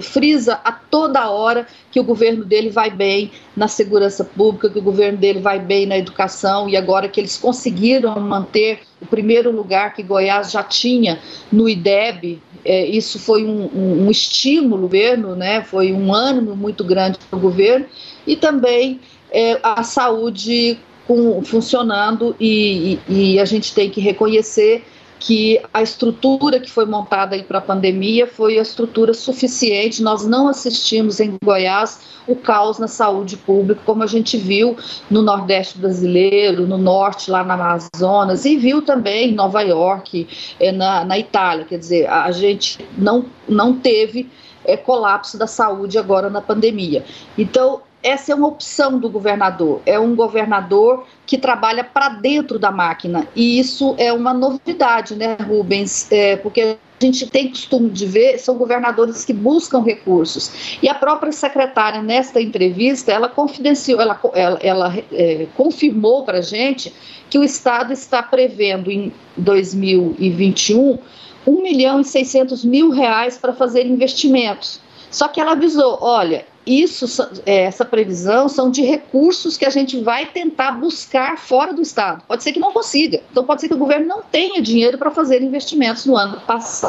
frisa 0.00 0.60
a 0.64 0.70
toda 0.72 1.30
hora 1.30 1.66
que 1.90 1.98
o 1.98 2.04
governo 2.04 2.44
dele 2.44 2.70
vai 2.70 2.90
bem 2.90 3.32
na 3.56 3.66
segurança 3.66 4.24
pública, 4.24 4.70
que 4.70 4.78
o 4.78 4.82
governo 4.82 5.18
dele 5.18 5.40
vai 5.40 5.58
bem 5.58 5.86
na 5.86 5.98
educação, 5.98 6.68
e 6.68 6.76
agora 6.76 7.08
que 7.08 7.20
eles 7.20 7.36
conseguiram 7.36 8.18
manter 8.20 8.80
o 9.00 9.06
primeiro 9.06 9.50
lugar 9.50 9.94
que 9.94 10.02
Goiás 10.02 10.52
já 10.52 10.62
tinha 10.62 11.18
no 11.50 11.68
IDEB, 11.68 12.40
é, 12.64 12.86
isso 12.86 13.18
foi 13.18 13.44
um, 13.44 13.68
um, 13.74 14.06
um 14.06 14.10
estímulo 14.10 14.82
governo, 14.82 15.34
né, 15.34 15.62
foi 15.62 15.92
um 15.92 16.14
ânimo 16.14 16.54
muito 16.54 16.84
grande 16.84 17.18
para 17.28 17.36
o 17.36 17.40
governo, 17.40 17.86
e 18.26 18.36
também 18.36 19.00
é, 19.32 19.58
a 19.62 19.82
saúde 19.82 20.78
com, 21.06 21.42
funcionando 21.42 22.36
e, 22.38 22.98
e, 23.08 23.34
e, 23.34 23.40
a 23.40 23.44
gente 23.44 23.74
tem 23.74 23.90
que 23.90 24.00
reconhecer 24.00 24.84
que 25.18 25.60
a 25.72 25.82
estrutura 25.82 26.58
que 26.58 26.68
foi 26.68 26.84
montada 26.84 27.40
para 27.44 27.58
a 27.58 27.60
pandemia 27.60 28.26
foi 28.26 28.58
a 28.58 28.62
estrutura 28.62 29.14
suficiente. 29.14 30.02
Nós 30.02 30.26
não 30.26 30.48
assistimos 30.48 31.20
em 31.20 31.36
Goiás 31.42 32.00
o 32.26 32.34
caos 32.34 32.78
na 32.78 32.88
saúde 32.88 33.36
pública, 33.36 33.80
como 33.84 34.02
a 34.02 34.06
gente 34.06 34.36
viu 34.36 34.76
no 35.08 35.22
Nordeste 35.22 35.78
brasileiro, 35.78 36.66
no 36.66 36.76
Norte, 36.76 37.30
lá 37.30 37.44
na 37.44 37.54
Amazonas, 37.54 38.44
e 38.44 38.56
viu 38.56 38.82
também 38.82 39.30
em 39.30 39.34
Nova 39.34 39.62
York, 39.62 40.26
eh, 40.58 40.72
na, 40.72 41.04
na 41.04 41.16
Itália. 41.18 41.64
Quer 41.64 41.78
dizer, 41.78 42.08
a 42.08 42.30
gente 42.32 42.84
não, 42.98 43.24
não 43.48 43.74
teve 43.74 44.28
é, 44.64 44.76
colapso 44.76 45.38
da 45.38 45.46
saúde 45.46 45.98
agora 45.98 46.28
na 46.28 46.40
pandemia. 46.40 47.04
Então, 47.38 47.80
essa 48.02 48.32
é 48.32 48.34
uma 48.34 48.48
opção 48.48 48.98
do 48.98 49.08
governador. 49.08 49.80
É 49.86 49.98
um 49.98 50.14
governador 50.14 51.06
que 51.26 51.38
trabalha 51.38 51.84
para 51.84 52.08
dentro 52.10 52.58
da 52.58 52.70
máquina. 52.70 53.26
E 53.34 53.58
isso 53.58 53.94
é 53.98 54.12
uma 54.12 54.34
novidade, 54.34 55.14
né, 55.14 55.36
Rubens? 55.40 56.10
É, 56.10 56.36
porque 56.36 56.60
a 56.60 57.04
gente 57.04 57.26
tem 57.26 57.48
costume 57.48 57.90
de 57.90 58.06
ver 58.06 58.38
são 58.38 58.56
governadores 58.56 59.24
que 59.24 59.32
buscam 59.32 59.82
recursos. 59.82 60.78
E 60.82 60.88
a 60.88 60.94
própria 60.94 61.32
secretária, 61.32 62.02
nesta 62.02 62.40
entrevista, 62.40 63.12
ela 63.12 63.28
confidenciou, 63.28 64.00
ela, 64.00 64.20
ela, 64.34 64.58
ela 64.62 64.94
é, 65.12 65.46
confirmou 65.56 66.24
para 66.24 66.38
a 66.38 66.42
gente 66.42 66.92
que 67.30 67.38
o 67.38 67.44
Estado 67.44 67.92
está 67.92 68.22
prevendo 68.22 68.90
em 68.90 69.12
2021 69.36 70.98
1 71.46 71.62
milhão 71.62 72.00
e 72.00 72.04
600 72.04 72.64
mil 72.64 72.90
reais 72.90 73.36
para 73.36 73.52
fazer 73.52 73.86
investimentos. 73.86 74.80
Só 75.10 75.28
que 75.28 75.40
ela 75.40 75.52
avisou, 75.52 75.98
olha, 76.00 76.46
isso, 76.66 77.06
é, 77.44 77.62
essa 77.62 77.84
previsão 77.84 78.48
são 78.48 78.70
de 78.70 78.82
recursos 78.82 79.56
que 79.56 79.64
a 79.64 79.70
gente 79.70 80.00
vai 80.00 80.26
tentar 80.26 80.72
buscar 80.72 81.36
fora 81.36 81.72
do 81.72 81.82
Estado. 81.82 82.22
Pode 82.26 82.42
ser 82.42 82.52
que 82.52 82.60
não 82.60 82.72
consiga. 82.72 83.20
Então 83.30 83.44
pode 83.44 83.60
ser 83.60 83.68
que 83.68 83.74
o 83.74 83.78
governo 83.78 84.06
não 84.06 84.22
tenha 84.22 84.62
dinheiro 84.62 84.96
para 84.96 85.10
fazer 85.10 85.42
investimentos 85.42 86.06
no 86.06 86.16
ano 86.16 86.40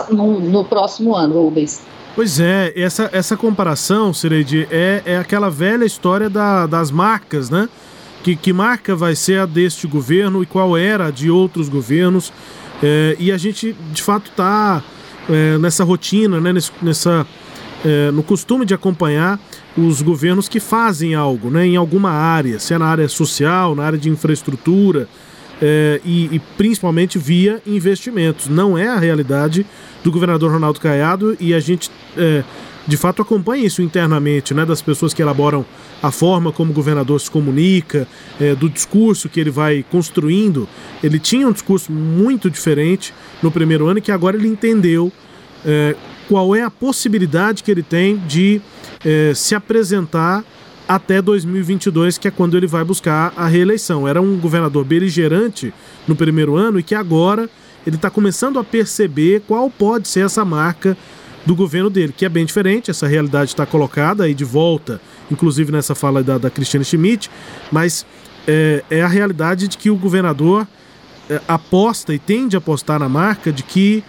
no, 0.10 0.40
no 0.40 0.66
próximo 0.66 1.16
ano, 1.16 1.42
Rubens. 1.42 1.82
Pois 2.16 2.40
é, 2.40 2.72
essa, 2.76 3.10
essa 3.12 3.36
comparação, 3.36 4.14
Sireide, 4.14 4.68
é, 4.70 5.02
é 5.06 5.18
aquela 5.18 5.50
velha 5.50 5.84
história 5.84 6.30
da, 6.30 6.68
das 6.68 6.92
marcas, 6.92 7.50
né? 7.50 7.68
Que, 8.22 8.36
que 8.36 8.54
marca 8.54 8.96
vai 8.96 9.16
ser 9.16 9.40
a 9.40 9.46
deste 9.46 9.88
governo 9.88 10.44
e 10.44 10.46
qual 10.46 10.78
era 10.78 11.08
a 11.08 11.12
de 11.12 11.32
outros 11.32 11.68
governos. 11.68 12.32
É, 12.82 13.16
e 13.20 13.32
a 13.32 13.38
gente, 13.38 13.76
de 13.92 14.04
fato, 14.04 14.30
está 14.30 14.84
é, 15.28 15.58
nessa 15.58 15.84
rotina, 15.84 16.40
né, 16.40 16.54
nessa, 16.82 17.26
é, 17.84 18.12
no 18.12 18.22
costume 18.22 18.66
de 18.66 18.74
acompanhar 18.74 19.40
os 19.78 20.02
governos 20.02 20.48
que 20.48 20.60
fazem 20.60 21.16
algo 21.16 21.50
né, 21.50 21.66
em 21.66 21.76
alguma 21.76 22.12
área, 22.12 22.60
se 22.60 22.74
é 22.74 22.78
na 22.78 22.86
área 22.86 23.08
social, 23.08 23.76
na 23.76 23.84
área 23.84 23.98
de 23.98 24.10
infraestrutura, 24.10 25.08
é, 25.62 26.02
e, 26.04 26.36
e, 26.36 26.40
principalmente 26.58 27.18
via 27.18 27.62
investimentos. 27.66 28.48
Não 28.48 28.78
é 28.78 28.88
a 28.88 29.00
realidade 29.00 29.66
do 30.04 30.12
governador 30.12 30.52
Ronaldo 30.52 30.80
Caiado 30.80 31.38
e 31.40 31.54
a 31.54 31.60
gente 31.60 31.90
é, 32.18 32.44
de 32.86 32.98
fato 32.98 33.22
acompanha 33.22 33.66
isso 33.66 33.82
internamente, 33.82 34.54
né, 34.54 34.66
das 34.66 34.82
pessoas 34.82 35.14
que 35.14 35.22
elaboram 35.22 35.66
a 36.02 36.12
forma 36.12 36.52
como 36.52 36.72
o 36.72 36.74
governador 36.74 37.20
se 37.20 37.32
comunica, 37.32 38.08
é, 38.40 38.54
do 38.56 38.70
discurso 38.70 39.30
que 39.30 39.40
ele 39.40 39.50
vai 39.50 39.86
construindo. 39.90 40.68
Ele 41.02 41.18
tinha 41.18 41.48
um 41.48 41.52
discurso 41.52 41.92
muito 41.92 42.50
diferente 42.50 43.14
no 43.42 43.50
primeiro 43.50 43.88
ano 43.88 44.02
que 44.02 44.12
agora 44.12 44.36
ele 44.36 44.48
entendeu 44.48 45.12
é, 45.66 45.96
qual 46.28 46.56
é 46.56 46.64
a 46.64 46.72
possibilidade 46.72 47.64
que 47.64 47.72
ele 47.72 47.84
tem 47.84 48.18
de 48.18 48.62
é, 49.04 49.34
se 49.36 49.56
apresentar 49.56 50.44
até 50.88 51.22
2022, 51.22 52.18
que 52.18 52.28
é 52.28 52.32
quando 52.32 52.58
ele 52.58 52.68
vai 52.68 52.84
buscar 52.84 53.34
a 53.36 53.48
reeleição. 53.48 54.08
Era 54.08 54.22
um 54.22 54.38
governador 54.38 54.84
beligerante 54.84 55.74
no 56.08 56.16
primeiro 56.16 56.56
ano 56.56 56.80
e 56.80 56.84
que 56.84 56.94
agora 56.94 57.50
ele 57.86 57.96
está 57.96 58.10
começando 58.10 58.60
a 58.60 58.64
perceber 58.64 59.42
qual 59.48 59.70
pode 59.70 60.08
ser 60.08 60.26
essa 60.26 60.44
marca 60.44 60.98
do 61.46 61.56
governo 61.56 61.90
dele, 61.90 62.14
que 62.16 62.26
é 62.26 62.30
bem 62.30 62.46
diferente. 62.46 62.90
Essa 62.90 63.08
realidade 63.08 63.52
está 63.52 63.66
colocada 63.66 64.24
aí 64.24 64.34
de 64.34 64.46
volta, 64.46 65.02
inclusive 65.30 65.72
nessa 65.72 65.94
fala 65.94 66.24
da, 66.24 66.38
da 66.38 66.50
Cristiane 66.50 66.86
Schmidt, 66.86 67.30
mas 67.72 68.06
é, 68.48 68.84
é, 68.90 69.02
a 69.02 69.08
realidade 69.08 69.68
de 69.68 69.78
que 69.78 69.90
o 69.90 69.96
governador 69.96 70.68
é, 71.30 71.42
aposta 71.48 72.14
e 72.14 72.20
tende 72.20 72.56
a 72.56 72.60
apostar 72.60 73.00
na 73.00 73.10
marca 73.10 73.52
de 73.52 73.64
que 73.64 74.04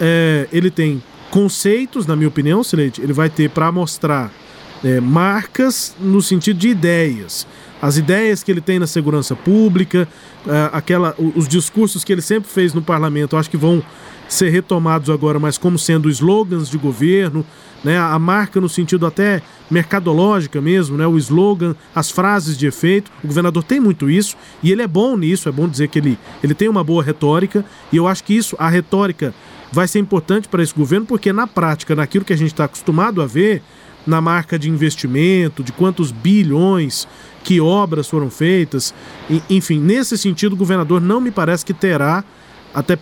é, 0.00 0.48
ele 0.52 0.70
tem 0.70 1.02
conceitos, 1.30 2.06
na 2.06 2.16
minha 2.16 2.28
opinião, 2.28 2.62
Silente, 2.62 3.00
ele 3.00 3.12
vai 3.12 3.30
ter 3.30 3.50
para 3.50 3.70
mostrar 3.70 4.32
é, 4.84 5.00
marcas 5.00 5.94
no 5.98 6.20
sentido 6.20 6.58
de 6.58 6.68
ideias. 6.68 7.46
As 7.80 7.96
ideias 7.96 8.42
que 8.42 8.50
ele 8.50 8.60
tem 8.60 8.78
na 8.78 8.86
segurança 8.86 9.34
pública, 9.34 10.06
é, 10.46 10.70
aquela, 10.72 11.14
os 11.18 11.48
discursos 11.48 12.04
que 12.04 12.12
ele 12.12 12.22
sempre 12.22 12.50
fez 12.50 12.74
no 12.74 12.82
parlamento, 12.82 13.36
acho 13.36 13.48
que 13.48 13.56
vão 13.56 13.82
ser 14.28 14.50
retomados 14.50 15.10
agora, 15.10 15.38
mas 15.38 15.58
como 15.58 15.78
sendo 15.78 16.08
slogans 16.10 16.68
de 16.68 16.78
governo, 16.78 17.44
né? 17.82 17.98
A 17.98 18.18
marca 18.18 18.60
no 18.60 18.68
sentido 18.68 19.06
até 19.06 19.42
mercadológica 19.70 20.60
mesmo, 20.60 20.96
né? 20.96 21.06
O 21.06 21.16
slogan, 21.16 21.74
as 21.94 22.10
frases 22.10 22.56
de 22.56 22.66
efeito. 22.66 23.10
O 23.24 23.26
governador 23.26 23.64
tem 23.64 23.80
muito 23.80 24.10
isso 24.10 24.36
e 24.62 24.70
ele 24.70 24.82
é 24.82 24.86
bom 24.86 25.16
nisso. 25.16 25.48
É 25.48 25.52
bom 25.52 25.66
dizer 25.66 25.88
que 25.88 25.98
ele, 25.98 26.18
ele 26.42 26.54
tem 26.54 26.68
uma 26.68 26.84
boa 26.84 27.02
retórica 27.02 27.64
e 27.90 27.96
eu 27.96 28.06
acho 28.06 28.22
que 28.22 28.34
isso, 28.34 28.54
a 28.58 28.68
retórica, 28.68 29.34
vai 29.72 29.86
ser 29.86 29.98
importante 29.98 30.48
para 30.48 30.62
esse 30.62 30.74
governo 30.74 31.06
porque 31.06 31.32
na 31.32 31.46
prática, 31.46 31.94
naquilo 31.94 32.24
que 32.24 32.32
a 32.32 32.36
gente 32.36 32.52
está 32.52 32.64
acostumado 32.64 33.22
a 33.22 33.26
ver, 33.26 33.62
na 34.06 34.20
marca 34.20 34.58
de 34.58 34.70
investimento, 34.70 35.62
de 35.62 35.72
quantos 35.72 36.10
bilhões, 36.10 37.06
que 37.44 37.60
obras 37.60 38.08
foram 38.08 38.30
feitas, 38.30 38.94
enfim, 39.48 39.78
nesse 39.78 40.16
sentido, 40.18 40.52
o 40.52 40.56
governador 40.56 41.00
não 41.00 41.20
me 41.20 41.30
parece 41.30 41.64
que 41.64 41.72
terá, 41.72 42.24
até 42.74 42.98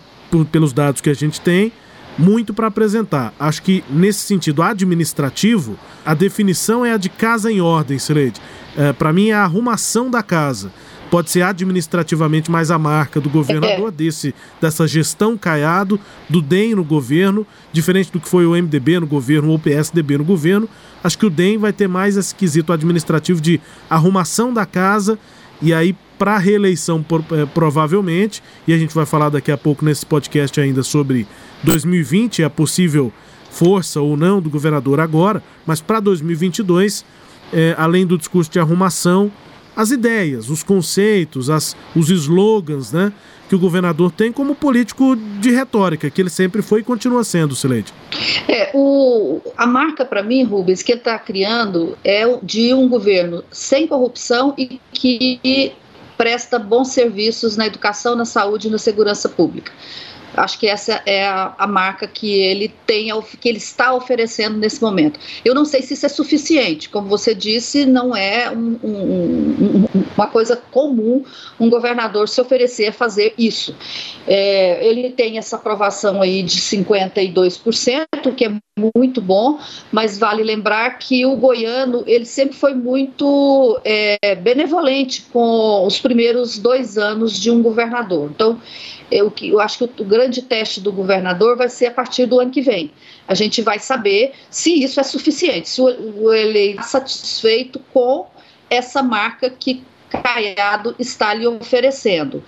pelos 0.51 0.71
dados 0.71 1.01
que 1.01 1.09
a 1.09 1.13
gente 1.13 1.41
tem, 1.41 1.71
muito 2.17 2.53
para 2.53 2.67
apresentar. 2.67 3.33
Acho 3.39 3.61
que 3.61 3.83
nesse 3.89 4.19
sentido 4.19 4.61
administrativo, 4.61 5.77
a 6.05 6.13
definição 6.13 6.85
é 6.85 6.93
a 6.93 6.97
de 6.97 7.09
casa 7.09 7.51
em 7.51 7.61
ordem, 7.61 7.97
Sileide. 7.97 8.41
É, 8.77 8.93
para 8.93 9.13
mim 9.13 9.29
é 9.29 9.33
a 9.33 9.43
arrumação 9.43 10.09
da 10.09 10.21
casa. 10.21 10.71
Pode 11.09 11.31
ser 11.31 11.41
administrativamente 11.41 12.51
mais 12.51 12.69
a 12.69 12.77
marca 12.77 13.19
do 13.19 13.29
governador, 13.29 13.87
é. 13.87 13.91
desse, 13.91 14.33
dessa 14.61 14.87
gestão 14.87 15.37
caiado, 15.37 15.99
do 16.29 16.41
DEM 16.41 16.75
no 16.75 16.83
governo, 16.83 17.45
diferente 17.73 18.11
do 18.11 18.19
que 18.19 18.29
foi 18.29 18.45
o 18.45 18.51
MDB 18.51 18.99
no 18.99 19.07
governo 19.07 19.49
ou 19.49 19.55
o 19.55 19.59
PSDB 19.59 20.19
no 20.19 20.23
governo. 20.23 20.69
Acho 21.03 21.17
que 21.17 21.25
o 21.25 21.29
DEM 21.29 21.57
vai 21.57 21.73
ter 21.73 21.87
mais 21.87 22.15
esse 22.15 22.35
quesito 22.35 22.71
administrativo 22.71 23.41
de 23.41 23.59
arrumação 23.89 24.53
da 24.53 24.65
casa 24.65 25.17
e 25.61 25.73
aí 25.73 25.95
para 26.17 26.37
reeleição 26.37 27.03
é, 27.31 27.45
provavelmente, 27.45 28.43
e 28.67 28.73
a 28.73 28.77
gente 28.77 28.93
vai 28.93 29.05
falar 29.05 29.29
daqui 29.29 29.51
a 29.51 29.57
pouco 29.57 29.85
nesse 29.85 30.05
podcast 30.05 30.59
ainda 30.59 30.83
sobre 30.83 31.25
2020, 31.63 32.43
a 32.43 32.49
possível 32.49 33.11
força 33.49 34.01
ou 34.01 34.15
não 34.17 34.41
do 34.41 34.49
governador 34.49 34.99
agora, 34.99 35.41
mas 35.65 35.79
para 35.79 35.99
2022, 35.99 37.05
é, 37.53 37.73
além 37.77 38.05
do 38.05 38.17
discurso 38.17 38.51
de 38.51 38.59
arrumação, 38.59 39.31
as 39.75 39.91
ideias, 39.91 40.49
os 40.49 40.63
conceitos, 40.63 41.49
as, 41.49 41.75
os 41.95 42.09
slogans 42.09 42.91
né, 42.91 43.11
que 43.47 43.55
o 43.55 43.59
governador 43.59 44.11
tem 44.11 44.31
como 44.31 44.53
político 44.53 45.15
de 45.15 45.51
retórica, 45.51 46.09
que 46.09 46.21
ele 46.21 46.29
sempre 46.29 46.61
foi 46.61 46.81
e 46.81 46.83
continua 46.83 47.23
sendo, 47.23 47.55
Sileide. 47.55 47.93
É, 48.47 48.71
o, 48.73 49.41
a 49.57 49.65
marca 49.65 50.05
para 50.05 50.21
mim, 50.21 50.43
Rubens, 50.43 50.83
que 50.83 50.91
ele 50.91 50.99
está 50.99 51.17
criando 51.17 51.97
é 52.03 52.25
de 52.43 52.73
um 52.73 52.87
governo 52.87 53.43
sem 53.51 53.87
corrupção 53.87 54.53
e 54.57 54.79
que 54.91 55.73
presta 56.19 56.59
bons 56.59 56.89
serviços 56.89 57.55
na 57.55 57.65
educação, 57.65 58.13
na 58.13 58.25
saúde 58.25 58.67
e 58.67 58.69
na 58.71 58.77
segurança 58.77 59.29
pública. 59.29 59.71
Acho 60.39 60.57
que 60.59 60.67
essa 60.67 61.01
é 61.05 61.25
a, 61.25 61.53
a, 61.57 61.67
marca 61.67 62.07
que 62.07 62.31
ele 62.31 62.73
tem, 62.85 63.09
que 63.39 63.49
ele 63.49 63.57
está 63.57 63.93
oferecendo 63.93 64.57
nesse 64.57 64.81
momento. 64.81 65.19
Eu 65.43 65.53
não 65.53 65.65
sei 65.65 65.81
se 65.81 65.93
isso 65.93 66.05
é 66.05 66.09
suficiente, 66.09 66.89
como 66.89 67.07
você 67.07 67.35
disse, 67.35 67.85
não 67.85 68.15
é 68.15 68.49
um, 68.51 68.79
um, 68.83 69.85
uma 70.15 70.27
coisa 70.27 70.55
comum 70.55 71.23
um 71.59 71.69
governador 71.69 72.27
se 72.27 72.39
oferecer 72.39 72.87
a 72.87 72.93
fazer 72.93 73.33
isso. 73.37 73.75
É, 74.27 74.85
ele 74.87 75.11
tem 75.11 75.37
essa 75.37 75.55
aprovação 75.55 76.21
aí 76.21 76.41
de 76.41 76.59
52%, 76.59 78.05
que 78.35 78.45
é 78.45 78.53
muito 78.95 79.21
bom, 79.21 79.59
mas 79.91 80.17
vale 80.17 80.43
lembrar 80.43 80.97
que 80.97 81.25
o 81.25 81.35
goiano 81.35 82.03
ele 82.07 82.25
sempre 82.25 82.55
foi 82.55 82.73
muito 82.73 83.79
é, 83.83 84.35
benevolente 84.35 85.23
com 85.33 85.85
os 85.85 85.99
primeiros 85.99 86.57
dois 86.57 86.97
anos 86.97 87.39
de 87.39 87.51
um 87.51 87.61
governador. 87.61 88.29
Então 88.33 88.59
eu, 89.11 89.33
eu 89.41 89.59
acho 89.59 89.77
que 89.77 89.83
o, 89.83 90.03
o 90.03 90.05
grande 90.05 90.41
teste 90.41 90.79
do 90.79 90.91
governador 90.91 91.57
vai 91.57 91.69
ser 91.69 91.87
a 91.87 91.91
partir 91.91 92.25
do 92.25 92.39
ano 92.39 92.51
que 92.51 92.61
vem. 92.61 92.91
A 93.27 93.33
gente 93.33 93.61
vai 93.61 93.79
saber 93.79 94.33
se 94.49 94.83
isso 94.83 94.99
é 94.99 95.03
suficiente, 95.03 95.69
se 95.69 95.81
o, 95.81 95.85
o 96.23 96.33
eleito 96.33 96.81
está 96.81 96.99
satisfeito 96.99 97.79
com 97.93 98.27
essa 98.69 99.01
marca 99.01 99.49
que 99.49 99.83
Caiado 100.09 100.95
está 100.97 101.33
lhe 101.33 101.45
oferecendo. 101.45 102.43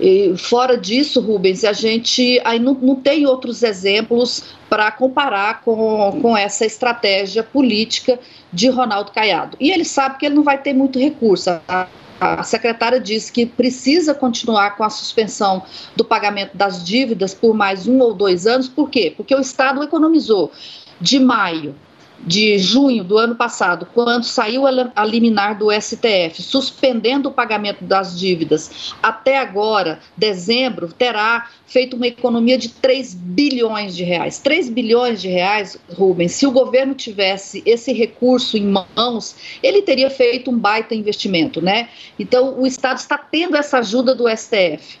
E 0.00 0.36
fora 0.36 0.76
disso, 0.76 1.20
Rubens, 1.20 1.64
a 1.64 1.72
gente 1.72 2.40
aí 2.44 2.58
não, 2.58 2.74
não 2.74 2.96
tem 2.96 3.26
outros 3.26 3.62
exemplos 3.62 4.44
para 4.68 4.90
comparar 4.92 5.62
com, 5.62 6.20
com 6.22 6.36
essa 6.36 6.64
estratégia 6.64 7.42
política 7.42 8.18
de 8.52 8.68
Ronaldo 8.68 9.10
Caiado. 9.10 9.56
E 9.58 9.70
ele 9.70 9.84
sabe 9.84 10.18
que 10.18 10.26
ele 10.26 10.36
não 10.36 10.44
vai 10.44 10.58
ter 10.58 10.72
muito 10.72 10.98
recurso. 10.98 11.50
A 11.68 11.88
a 12.20 12.42
secretária 12.42 12.98
disse 13.00 13.30
que 13.30 13.46
precisa 13.46 14.14
continuar 14.14 14.76
com 14.76 14.84
a 14.84 14.90
suspensão 14.90 15.62
do 15.94 16.04
pagamento 16.04 16.56
das 16.56 16.84
dívidas 16.84 17.32
por 17.32 17.54
mais 17.54 17.86
um 17.86 17.98
ou 18.00 18.12
dois 18.12 18.46
anos. 18.46 18.68
Por 18.68 18.90
quê? 18.90 19.12
Porque 19.16 19.34
o 19.34 19.40
Estado 19.40 19.82
economizou 19.82 20.52
de 21.00 21.20
maio 21.20 21.74
de 22.20 22.58
junho 22.58 23.04
do 23.04 23.16
ano 23.16 23.36
passado, 23.36 23.86
quando 23.94 24.24
saiu 24.24 24.64
a 24.66 25.04
liminar 25.04 25.56
do 25.56 25.68
STF, 25.70 26.42
suspendendo 26.42 27.28
o 27.28 27.32
pagamento 27.32 27.84
das 27.84 28.18
dívidas, 28.18 28.94
até 29.02 29.38
agora, 29.38 30.00
dezembro, 30.16 30.92
terá 30.92 31.48
feito 31.66 31.96
uma 31.96 32.06
economia 32.06 32.58
de 32.58 32.70
3 32.70 33.14
bilhões 33.14 33.94
de 33.94 34.02
reais. 34.02 34.38
3 34.38 34.68
bilhões 34.70 35.20
de 35.20 35.28
reais, 35.28 35.78
Rubens, 35.92 36.32
se 36.32 36.46
o 36.46 36.50
governo 36.50 36.94
tivesse 36.94 37.62
esse 37.64 37.92
recurso 37.92 38.56
em 38.56 38.66
mãos, 38.66 39.36
ele 39.62 39.82
teria 39.82 40.10
feito 40.10 40.50
um 40.50 40.58
baita 40.58 40.94
investimento, 40.94 41.60
né? 41.60 41.88
Então, 42.18 42.58
o 42.58 42.66
Estado 42.66 42.98
está 42.98 43.16
tendo 43.16 43.56
essa 43.56 43.78
ajuda 43.78 44.14
do 44.14 44.28
STF. 44.28 44.98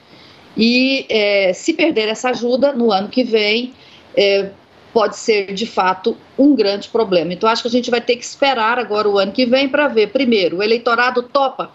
E 0.56 1.06
é, 1.08 1.52
se 1.52 1.72
perder 1.72 2.08
essa 2.08 2.30
ajuda 2.30 2.72
no 2.72 2.90
ano 2.92 3.08
que 3.08 3.22
vem, 3.22 3.72
é, 4.16 4.50
pode 4.98 5.16
ser 5.16 5.54
de 5.54 5.64
fato 5.64 6.16
um 6.36 6.56
grande 6.56 6.88
problema. 6.88 7.32
Então, 7.32 7.48
acho 7.48 7.62
que 7.62 7.68
a 7.68 7.70
gente 7.70 7.88
vai 7.88 8.00
ter 8.00 8.16
que 8.16 8.24
esperar 8.24 8.80
agora 8.80 9.08
o 9.08 9.16
ano 9.16 9.30
que 9.30 9.46
vem 9.46 9.68
para 9.68 9.86
ver, 9.86 10.08
primeiro, 10.08 10.56
o 10.56 10.62
eleitorado 10.62 11.22
topa 11.22 11.70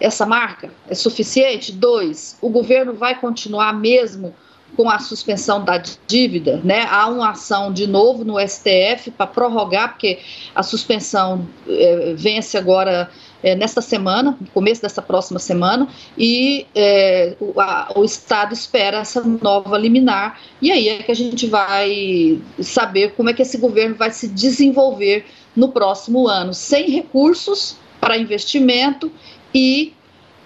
essa 0.00 0.24
marca? 0.24 0.70
É 0.88 0.94
suficiente? 0.94 1.70
Dois, 1.70 2.38
o 2.40 2.48
governo 2.48 2.94
vai 2.94 3.20
continuar 3.20 3.74
mesmo 3.74 4.34
com 4.74 4.88
a 4.88 4.98
suspensão 4.98 5.62
da 5.62 5.76
dívida, 6.08 6.58
né? 6.64 6.86
Há 6.90 7.06
uma 7.08 7.32
ação 7.32 7.70
de 7.70 7.86
novo 7.86 8.24
no 8.24 8.40
STF 8.40 9.10
para 9.10 9.26
prorrogar, 9.26 9.90
porque 9.90 10.20
a 10.54 10.62
suspensão 10.62 11.46
é, 11.68 12.14
vence 12.16 12.56
agora 12.56 13.10
é, 13.44 13.54
nesta 13.54 13.82
semana, 13.82 14.38
no 14.40 14.46
começo 14.48 14.80
dessa 14.80 15.02
próxima 15.02 15.38
semana, 15.38 15.86
e 16.16 16.66
é, 16.74 17.36
o, 17.38 17.60
a, 17.60 17.92
o, 17.94 18.02
Estado 18.02 18.54
espera 18.54 19.00
essa 19.00 19.20
nova 19.22 19.76
liminar, 19.76 20.40
e 20.62 20.72
aí 20.72 20.88
é 20.88 21.02
que 21.02 21.12
a 21.12 21.14
gente 21.14 21.46
vai 21.46 22.40
saber 22.58 23.12
como 23.12 23.28
é 23.28 23.34
que 23.34 23.42
esse 23.42 23.58
governo 23.58 23.96
vai 23.96 24.10
se 24.10 24.28
desenvolver 24.28 25.26
no 25.54 25.68
próximo 25.68 26.26
ano, 26.26 26.54
sem 26.54 26.90
recursos 26.90 27.76
para 28.00 28.16
investimento 28.16 29.12
e 29.54 29.92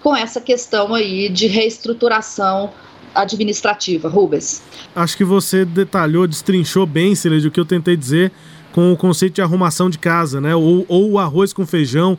com 0.02 0.16
essa 0.16 0.40
questão 0.40 0.92
aí 0.92 1.28
de 1.28 1.46
reestruturação 1.46 2.72
administrativa. 3.14 4.08
Rubens. 4.08 4.60
Acho 4.94 5.16
que 5.16 5.24
você 5.24 5.64
detalhou, 5.64 6.26
destrinchou 6.26 6.84
bem, 6.84 7.14
Celeste, 7.14 7.46
o 7.46 7.50
que 7.52 7.60
eu 7.60 7.64
tentei 7.64 7.96
dizer 7.96 8.32
com 8.72 8.92
o 8.92 8.96
conceito 8.96 9.34
de 9.34 9.42
arrumação 9.42 9.88
de 9.88 9.98
casa, 9.98 10.40
né? 10.40 10.54
Ou, 10.54 10.84
ou 10.88 11.12
o 11.12 11.18
arroz 11.18 11.52
com 11.52 11.64
feijão 11.64 12.18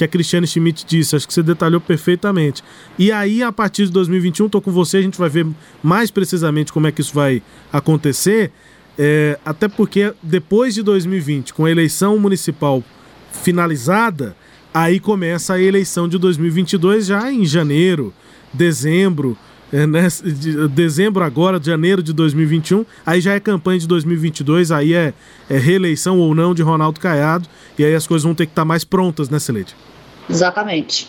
que 0.00 0.04
a 0.04 0.08
Cristiane 0.08 0.46
Schmidt 0.46 0.86
disse. 0.86 1.14
Acho 1.14 1.26
que 1.26 1.34
você 1.34 1.42
detalhou 1.42 1.80
perfeitamente. 1.80 2.64
E 2.98 3.12
aí, 3.12 3.42
a 3.42 3.52
partir 3.52 3.84
de 3.84 3.92
2021, 3.92 4.46
estou 4.46 4.60
com 4.60 4.70
você, 4.70 4.96
a 4.96 5.02
gente 5.02 5.18
vai 5.18 5.28
ver 5.28 5.46
mais 5.82 6.10
precisamente 6.10 6.72
como 6.72 6.86
é 6.86 6.92
que 6.92 7.02
isso 7.02 7.14
vai 7.14 7.42
acontecer. 7.70 8.50
É, 8.98 9.38
até 9.44 9.68
porque 9.68 10.12
depois 10.22 10.74
de 10.74 10.82
2020, 10.82 11.52
com 11.52 11.66
a 11.66 11.70
eleição 11.70 12.18
municipal 12.18 12.82
finalizada, 13.30 14.34
aí 14.72 14.98
começa 14.98 15.54
a 15.54 15.60
eleição 15.60 16.08
de 16.08 16.18
2022 16.18 17.06
já 17.06 17.30
em 17.30 17.44
janeiro, 17.44 18.12
dezembro. 18.52 19.36
É, 19.72 19.86
né, 19.86 20.08
de, 20.08 20.68
dezembro 20.68 21.22
agora, 21.22 21.60
de 21.60 21.66
janeiro 21.66 22.02
de 22.02 22.12
2021, 22.12 22.84
aí 23.06 23.20
já 23.20 23.34
é 23.34 23.40
campanha 23.40 23.78
de 23.78 23.86
2022, 23.86 24.72
aí 24.72 24.94
é, 24.94 25.14
é 25.48 25.58
reeleição 25.58 26.18
ou 26.18 26.34
não 26.34 26.54
de 26.54 26.62
Ronaldo 26.62 26.98
Caiado, 26.98 27.48
e 27.78 27.84
aí 27.84 27.94
as 27.94 28.06
coisas 28.06 28.24
vão 28.24 28.34
ter 28.34 28.46
que 28.46 28.52
estar 28.52 28.64
mais 28.64 28.84
prontas, 28.84 29.28
né, 29.28 29.38
Celede? 29.38 29.76
Exatamente. 30.28 31.08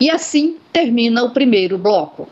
E 0.00 0.10
assim 0.10 0.56
termina 0.72 1.22
o 1.22 1.30
primeiro 1.30 1.78
bloco. 1.78 2.28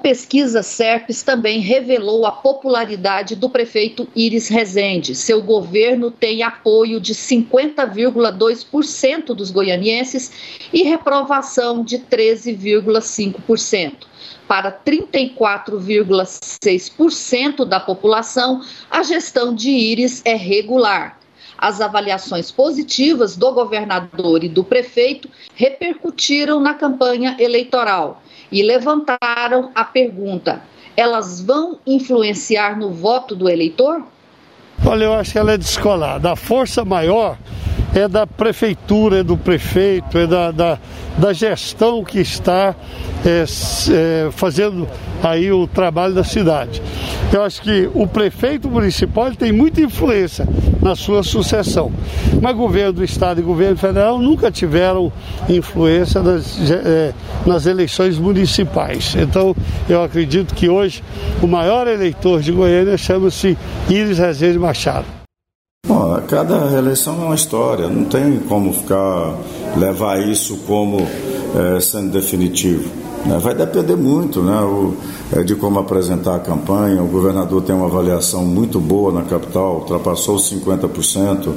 Pesquisa 0.00 0.62
SERPES 0.62 1.22
também 1.22 1.60
revelou 1.60 2.24
a 2.26 2.32
popularidade 2.32 3.36
do 3.36 3.48
prefeito 3.48 4.08
Iris 4.16 4.48
Rezende. 4.48 5.14
Seu 5.14 5.40
governo 5.42 6.10
tem 6.10 6.42
apoio 6.42 6.98
de 7.00 7.14
50,2% 7.14 9.34
dos 9.34 9.50
goianienses 9.50 10.32
e 10.72 10.82
reprovação 10.82 11.84
de 11.84 11.98
13,5%. 11.98 14.08
Para 14.48 14.72
34,6% 14.72 17.64
da 17.64 17.78
população, 17.78 18.62
a 18.90 19.02
gestão 19.02 19.54
de 19.54 19.68
Iris 19.70 20.22
é 20.24 20.34
regular. 20.34 21.20
As 21.56 21.80
avaliações 21.80 22.50
positivas 22.50 23.36
do 23.36 23.52
governador 23.52 24.42
e 24.42 24.48
do 24.48 24.64
prefeito 24.64 25.30
repercutiram 25.54 26.58
na 26.58 26.74
campanha 26.74 27.36
eleitoral 27.38 28.20
e 28.50 28.62
levantaram 28.62 29.70
a 29.74 29.84
pergunta: 29.84 30.62
elas 30.96 31.40
vão 31.40 31.78
influenciar 31.86 32.78
no 32.78 32.90
voto 32.90 33.34
do 33.34 33.48
eleitor? 33.48 34.02
Olha, 34.84 35.04
eu 35.04 35.14
acho 35.14 35.32
que 35.32 35.38
ela 35.38 35.52
é 35.52 35.58
descolada. 35.58 36.32
A 36.32 36.36
força 36.36 36.84
maior 36.84 37.36
é 37.94 38.06
da 38.06 38.26
prefeitura, 38.26 39.20
é 39.20 39.22
do 39.22 39.36
prefeito, 39.36 40.16
é 40.16 40.26
da, 40.26 40.50
da, 40.50 40.78
da 41.18 41.32
gestão 41.32 42.04
que 42.04 42.20
está 42.20 42.74
é, 43.24 43.44
é, 43.44 44.30
fazendo 44.30 44.88
aí 45.22 45.50
o 45.52 45.66
trabalho 45.66 46.14
da 46.14 46.24
cidade. 46.24 46.80
Eu 47.32 47.42
acho 47.42 47.62
que 47.62 47.88
o 47.94 48.06
prefeito 48.06 48.68
municipal 48.68 49.30
tem 49.32 49.52
muita 49.52 49.80
influência 49.80 50.48
na 50.80 50.96
sua 50.96 51.22
sucessão, 51.22 51.92
mas 52.40 52.56
governo 52.56 52.94
do 52.94 53.04
estado 53.04 53.40
e 53.40 53.42
governo 53.42 53.76
federal 53.76 54.18
nunca 54.18 54.50
tiveram 54.50 55.12
influência 55.48 56.22
nas, 56.22 56.58
é, 56.70 57.12
nas 57.46 57.66
eleições 57.66 58.18
municipais. 58.18 59.14
Então, 59.16 59.54
eu 59.88 60.02
acredito 60.02 60.54
que 60.54 60.68
hoje 60.68 61.04
o 61.42 61.46
maior 61.46 61.86
eleitor 61.86 62.40
de 62.40 62.50
Goiânia 62.50 62.96
chama-se 62.96 63.56
Iris 63.88 64.18
Rezende 64.18 64.58
Machado. 64.58 65.19
Bom, 65.90 66.22
cada 66.28 66.66
reeleição 66.66 67.20
é 67.20 67.24
uma 67.24 67.34
história, 67.34 67.88
não 67.88 68.04
tem 68.04 68.38
como 68.48 68.72
ficar 68.72 69.36
levar 69.76 70.22
isso 70.22 70.58
como 70.58 71.00
é, 71.00 71.80
sendo 71.80 72.12
definitivo. 72.12 72.88
Né? 73.26 73.36
Vai 73.42 73.56
depender 73.56 73.96
muito 73.96 74.40
né, 74.40 74.60
o, 74.60 74.94
é, 75.32 75.42
de 75.42 75.56
como 75.56 75.80
apresentar 75.80 76.36
a 76.36 76.38
campanha. 76.38 77.02
O 77.02 77.08
governador 77.08 77.60
tem 77.62 77.74
uma 77.74 77.86
avaliação 77.86 78.44
muito 78.44 78.78
boa 78.78 79.10
na 79.10 79.22
capital, 79.22 79.78
ultrapassou 79.78 80.36
os 80.36 80.48
50%. 80.52 81.52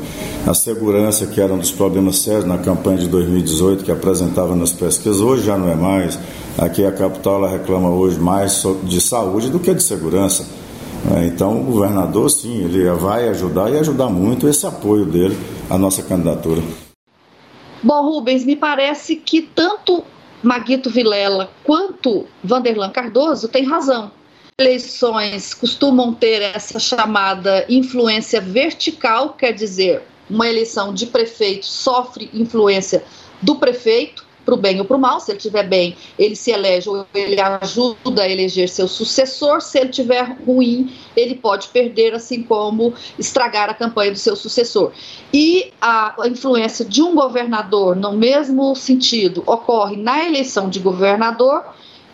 A 0.48 0.54
segurança, 0.56 1.28
que 1.28 1.40
era 1.40 1.54
um 1.54 1.60
dos 1.60 1.70
problemas 1.70 2.18
sérios 2.18 2.46
na 2.46 2.58
campanha 2.58 2.98
de 2.98 3.08
2018, 3.10 3.84
que 3.84 3.92
apresentava 3.92 4.56
nas 4.56 4.74
pesquisas, 4.74 5.22
hoje 5.22 5.46
já 5.46 5.60
não 5.60 5.70
é 5.70 5.76
mais. 5.76 6.18
Aqui 6.58 6.84
a 6.84 6.92
capital 6.92 7.36
ela 7.36 7.50
reclama 7.50 7.92
hoje 7.92 8.20
mais 8.20 8.64
de 8.84 9.00
saúde 9.00 9.52
do 9.52 9.60
que 9.60 9.76
de 9.76 9.84
segurança. 9.84 10.63
É, 11.12 11.26
então, 11.26 11.60
o 11.60 11.64
governador, 11.66 12.30
sim, 12.30 12.64
ele 12.64 12.90
vai 12.92 13.28
ajudar 13.28 13.70
e 13.72 13.78
ajudar 13.78 14.08
muito 14.08 14.48
esse 14.48 14.66
apoio 14.66 15.06
dele 15.06 15.38
à 15.70 15.78
nossa 15.78 16.02
candidatura. 16.02 16.62
Bom, 17.82 18.02
Rubens, 18.02 18.46
me 18.46 18.56
parece 18.56 19.18
que 19.18 19.42
tanto 19.42 20.04
Maguito 20.42 20.90
Vilela 20.90 21.50
quanto 21.64 22.26
Vanderlan 22.42 22.90
Cardoso 22.90 23.50
têm 23.50 23.66
razão. 23.66 24.12
Eleições 24.58 25.54
costumam 25.54 26.14
ter 26.14 26.42
essa 26.42 26.80
chamada 26.80 27.66
influência 27.68 28.40
vertical, 28.40 29.34
quer 29.34 29.52
dizer, 29.52 30.04
uma 30.30 30.48
eleição 30.48 30.94
de 30.94 31.08
prefeito 31.08 31.66
sofre 31.66 32.30
influência 32.34 33.04
do 33.42 33.56
prefeito, 33.56 34.26
para 34.44 34.54
o 34.54 34.58
bem 34.58 34.80
ou 34.80 34.86
para 34.86 34.98
o 34.98 35.00
mal. 35.00 35.20
Se 35.20 35.32
ele 35.32 35.38
estiver 35.38 35.68
bem, 35.68 35.96
ele 36.18 36.36
se 36.36 36.52
elege 36.52 36.90
ou 36.90 37.06
ele 37.14 37.40
ajuda 37.40 38.24
a 38.24 38.30
eleger 38.30 38.70
seu 38.70 38.88
sucessor. 38.88 39.62
Se 39.62 39.80
ele 39.80 39.90
estiver 39.90 40.38
ruim, 40.46 40.94
ele 41.16 41.36
pode 41.36 41.68
perder, 41.70 42.14
assim 42.14 42.44
como 42.44 42.94
estragar 43.18 43.70
a 43.70 43.74
campanha 43.74 44.12
do 44.12 44.18
seu 44.18 44.36
sucessor. 44.36 44.92
E 45.34 45.72
a, 45.82 46.16
influência 46.26 46.86
de 46.86 47.02
um 47.02 47.16
governador, 47.16 47.96
no 47.96 48.14
mesmo 48.14 48.76
sentido, 48.76 49.44
ocorre 49.46 49.98
na 49.98 50.26
eleição 50.26 50.70
de 50.70 50.80
governador 50.80 51.64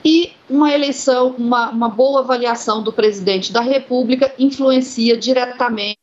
e 0.03 0.31
uma 0.49 0.73
eleição, 0.73 1.35
uma, 1.37 1.69
uma 1.69 1.89
boa 1.89 2.21
avaliação 2.21 2.81
do 2.81 2.93
presidente 2.93 3.51
da 3.51 3.61
República 3.61 4.33
influencia 4.39 5.17
diretamente 5.17 5.99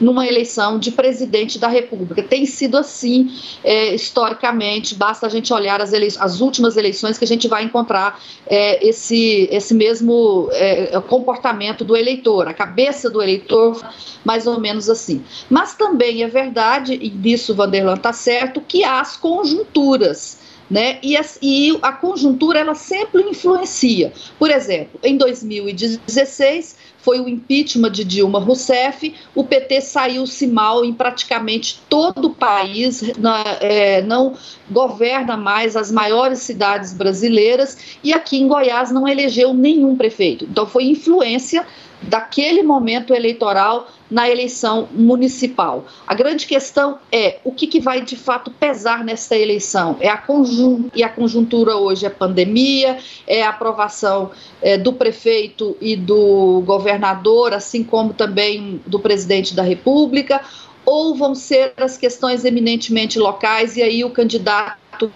numa 0.00 0.26
eleição 0.26 0.78
de 0.78 0.90
presidente 0.90 1.58
da 1.58 1.68
República. 1.68 2.22
Tem 2.22 2.46
sido 2.46 2.76
assim 2.76 3.30
é, 3.62 3.94
historicamente, 3.94 4.94
basta 4.94 5.26
a 5.26 5.30
gente 5.30 5.52
olhar 5.52 5.80
as, 5.80 5.92
as, 6.18 6.40
últimas 6.40 6.76
eleições 6.76 7.18
que 7.18 7.24
a 7.24 7.28
gente 7.28 7.46
vai 7.48 7.64
encontrar 7.64 8.20
é, 8.46 8.86
esse, 8.86 9.48
esse 9.50 9.74
mesmo 9.74 10.48
é, 10.52 11.00
comportamento 11.08 11.84
do 11.84 11.96
eleitor, 11.96 12.48
a 12.48 12.54
cabeça 12.54 13.08
do 13.10 13.22
eleitor, 13.22 13.80
mais 14.24 14.46
ou 14.46 14.58
menos 14.58 14.88
assim. 14.88 15.22
Mas 15.48 15.74
também 15.74 16.22
é 16.22 16.28
verdade, 16.28 16.94
e 16.94 17.08
disso 17.08 17.54
Vanderlan 17.54 17.94
está 17.94 18.12
certo, 18.12 18.60
que 18.60 18.84
há 18.84 19.00
as 19.00 19.16
conjunturas 19.16 20.40
né? 20.70 21.00
E 21.02 21.16
a, 21.16 21.24
e 21.42 21.76
a 21.82 21.92
conjuntura 21.92 22.60
ela 22.60 22.76
sempre 22.76 23.22
influencia. 23.22 24.12
Por 24.38 24.50
exemplo, 24.50 25.00
em 25.02 25.16
2016 25.16 26.76
foi 27.02 27.20
o 27.20 27.28
impeachment 27.28 27.90
de 27.90 28.04
Dilma 28.04 28.38
Rousseff, 28.38 29.14
o 29.34 29.44
PT 29.44 29.80
saiu-se 29.80 30.46
mal 30.46 30.84
em 30.84 30.92
praticamente 30.92 31.80
todo 31.88 32.26
o 32.26 32.34
país, 32.34 33.02
na, 33.16 33.42
é, 33.60 34.02
não 34.02 34.34
governa 34.70 35.36
mais 35.36 35.76
as 35.76 35.90
maiores 35.90 36.40
cidades 36.40 36.92
brasileiras 36.92 37.78
e 38.02 38.12
aqui 38.12 38.38
em 38.38 38.46
Goiás 38.46 38.90
não 38.90 39.08
elegeu 39.08 39.54
nenhum 39.54 39.96
prefeito. 39.96 40.44
Então 40.44 40.66
foi 40.66 40.84
influência 40.84 41.66
daquele 42.02 42.62
momento 42.62 43.14
eleitoral 43.14 43.88
na 44.10 44.28
eleição 44.28 44.88
municipal. 44.92 45.84
A 46.06 46.14
grande 46.14 46.46
questão 46.46 46.98
é 47.12 47.38
o 47.44 47.52
que, 47.52 47.66
que 47.66 47.80
vai 47.80 48.00
de 48.00 48.16
fato 48.16 48.50
pesar 48.50 49.04
nessa 49.04 49.36
eleição. 49.36 49.96
É 50.00 50.08
a 50.08 50.16
conjuntura, 50.16 50.90
e 50.94 51.04
a 51.04 51.08
conjuntura 51.08 51.76
hoje 51.76 52.06
é 52.06 52.10
pandemia, 52.10 52.98
é 53.26 53.42
a 53.42 53.50
aprovação 53.50 54.30
é, 54.60 54.76
do 54.76 54.92
prefeito 54.92 55.76
e 55.80 55.94
do 55.94 56.62
governador, 56.66 57.52
assim 57.52 57.84
como 57.84 58.12
também 58.12 58.80
do 58.86 58.98
presidente 58.98 59.54
da 59.54 59.62
República, 59.62 60.40
ou 60.84 61.14
vão 61.14 61.34
ser 61.34 61.72
as 61.76 61.96
questões 61.96 62.44
eminentemente 62.44 63.18
locais 63.18 63.76
e 63.76 63.82
aí 63.82 64.04
o 64.04 64.10
candidato 64.10 65.12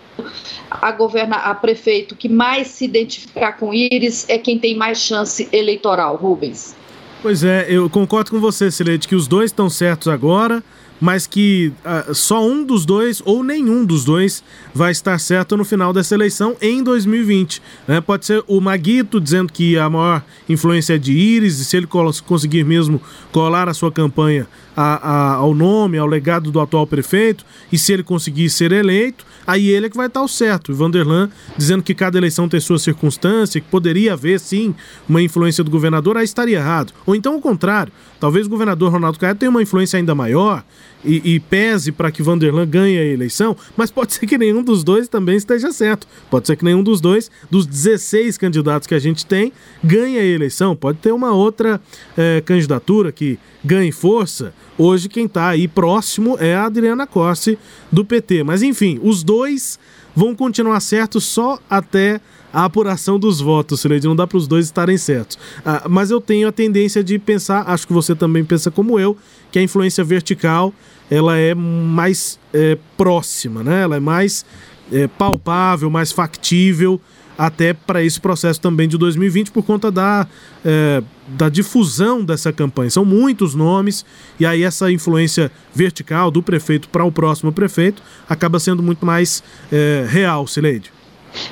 a 0.70 0.92
governar 0.92 1.46
a 1.46 1.54
prefeito 1.54 2.14
que 2.16 2.28
mais 2.28 2.68
se 2.68 2.84
identificar 2.84 3.52
com 3.52 3.72
Íris 3.72 4.26
é 4.28 4.38
quem 4.38 4.58
tem 4.58 4.76
mais 4.76 4.98
chance 4.98 5.48
eleitoral, 5.52 6.16
Rubens. 6.16 6.76
Pois 7.22 7.42
é, 7.42 7.66
eu 7.68 7.88
concordo 7.88 8.30
com 8.30 8.38
você, 8.38 8.70
Silete, 8.70 9.08
que 9.08 9.14
os 9.14 9.26
dois 9.26 9.46
estão 9.46 9.70
certos 9.70 10.08
agora, 10.08 10.62
mas 11.00 11.26
que 11.26 11.72
uh, 11.84 12.14
só 12.14 12.46
um 12.46 12.62
dos 12.62 12.84
dois 12.84 13.22
ou 13.24 13.42
nenhum 13.42 13.84
dos 13.84 14.04
dois 14.04 14.44
vai 14.74 14.92
estar 14.92 15.18
certo 15.18 15.56
no 15.56 15.64
final 15.64 15.92
dessa 15.92 16.14
eleição 16.14 16.56
em 16.60 16.82
2020. 16.82 17.62
Né? 17.88 18.00
Pode 18.00 18.26
ser 18.26 18.44
o 18.46 18.60
Maguito 18.60 19.20
dizendo 19.20 19.52
que 19.52 19.78
a 19.78 19.88
maior 19.88 20.22
influência 20.48 20.94
é 20.94 20.98
de 20.98 21.12
Íris, 21.12 21.60
e 21.60 21.64
se 21.64 21.76
ele 21.76 21.86
conseguir 22.26 22.64
mesmo 22.64 23.00
colar 23.32 23.68
a 23.68 23.74
sua 23.74 23.90
campanha 23.90 24.46
a, 24.76 25.08
a, 25.08 25.34
ao 25.34 25.54
nome, 25.54 25.98
ao 25.98 26.06
legado 26.06 26.50
do 26.50 26.60
atual 26.60 26.86
prefeito, 26.86 27.44
e 27.72 27.78
se 27.78 27.92
ele 27.92 28.02
conseguir 28.02 28.50
ser 28.50 28.72
eleito, 28.72 29.24
aí 29.46 29.68
ele 29.68 29.86
é 29.86 29.90
que 29.90 29.96
vai 29.96 30.06
estar 30.06 30.22
o 30.22 30.28
certo. 30.28 30.72
O 30.72 30.74
Vanderlan 30.74 31.30
dizendo 31.56 31.82
que 31.82 31.94
cada 31.94 32.18
eleição 32.18 32.48
tem 32.48 32.60
sua 32.60 32.78
circunstância, 32.78 33.60
que 33.60 33.68
poderia 33.68 34.14
haver 34.14 34.40
sim 34.40 34.74
uma 35.08 35.22
influência 35.22 35.62
do 35.62 35.70
governador, 35.70 36.16
aí 36.16 36.24
estaria 36.24 36.58
errado. 36.58 36.92
Ou 37.06 37.14
então 37.14 37.36
o 37.36 37.40
contrário, 37.40 37.92
talvez 38.18 38.46
o 38.46 38.50
governador 38.50 38.90
Ronaldo 38.90 39.18
Caiado 39.18 39.38
tenha 39.38 39.50
uma 39.50 39.62
influência 39.62 39.96
ainda 39.96 40.14
maior 40.14 40.64
e, 41.04 41.34
e 41.34 41.40
pese 41.40 41.92
para 41.92 42.10
que 42.10 42.22
Vanderlan 42.22 42.66
ganhe 42.66 42.98
a 42.98 43.04
eleição, 43.04 43.56
mas 43.76 43.90
pode 43.90 44.14
ser 44.14 44.26
que 44.26 44.38
nenhum 44.38 44.62
dos 44.62 44.82
dois 44.82 45.08
também 45.08 45.36
esteja 45.36 45.70
certo. 45.72 46.06
Pode 46.30 46.46
ser 46.46 46.56
que 46.56 46.64
nenhum 46.64 46.82
dos 46.82 47.00
dois, 47.00 47.30
dos 47.50 47.66
16 47.66 48.38
candidatos 48.38 48.86
que 48.86 48.94
a 48.94 48.98
gente 48.98 49.26
tem, 49.26 49.52
ganhe 49.82 50.18
a 50.18 50.24
eleição. 50.24 50.74
Pode 50.74 50.98
ter 50.98 51.12
uma 51.12 51.32
outra 51.32 51.80
é, 52.16 52.42
candidatura 52.44 53.12
que 53.12 53.38
ganhe 53.64 53.92
força. 53.92 54.52
Hoje 54.76 55.08
quem 55.08 55.26
está 55.26 55.48
aí 55.48 55.68
próximo 55.68 56.36
é 56.38 56.54
a 56.54 56.64
Adriana 56.64 57.06
Corsi 57.06 57.58
do 57.92 58.04
PT. 58.04 58.42
Mas 58.42 58.62
enfim, 58.62 58.98
os 59.02 59.22
dois 59.22 59.78
vão 60.14 60.34
continuar 60.34 60.80
certos 60.80 61.24
só 61.24 61.58
até 61.68 62.20
a 62.52 62.64
apuração 62.64 63.18
dos 63.18 63.40
votos, 63.40 63.80
Sileide. 63.80 64.06
Não 64.06 64.16
dá 64.16 64.26
para 64.26 64.38
os 64.38 64.46
dois 64.46 64.66
estarem 64.66 64.96
certos. 64.96 65.38
Ah, 65.64 65.86
mas 65.88 66.10
eu 66.10 66.20
tenho 66.20 66.46
a 66.48 66.52
tendência 66.52 67.02
de 67.02 67.18
pensar, 67.18 67.64
acho 67.68 67.86
que 67.86 67.92
você 67.92 68.14
também 68.14 68.44
pensa 68.44 68.70
como 68.70 68.98
eu, 68.98 69.16
que 69.50 69.58
a 69.58 69.62
influência 69.62 70.04
vertical 70.04 70.72
ela 71.10 71.36
é 71.36 71.54
mais 71.54 72.38
é, 72.52 72.78
próxima, 72.96 73.62
né? 73.62 73.82
Ela 73.82 73.96
é 73.96 74.00
mais 74.00 74.46
é, 74.92 75.06
palpável, 75.06 75.90
mais 75.90 76.12
factível 76.12 77.00
até 77.36 77.72
para 77.72 78.02
esse 78.02 78.20
processo 78.20 78.60
também 78.60 78.88
de 78.88 78.96
2020 78.96 79.50
por 79.50 79.62
conta 79.64 79.90
da, 79.90 80.26
é, 80.64 81.02
da 81.28 81.48
difusão 81.48 82.24
dessa 82.24 82.52
campanha. 82.52 82.90
São 82.90 83.04
muitos 83.04 83.54
nomes 83.54 84.04
e 84.38 84.46
aí 84.46 84.62
essa 84.62 84.90
influência 84.90 85.50
vertical 85.74 86.30
do 86.30 86.42
prefeito 86.42 86.88
para 86.88 87.04
o 87.04 87.12
próximo 87.12 87.52
prefeito 87.52 88.02
acaba 88.28 88.58
sendo 88.58 88.82
muito 88.82 89.04
mais 89.04 89.42
é, 89.72 90.06
real, 90.08 90.46
Sileide. 90.46 90.92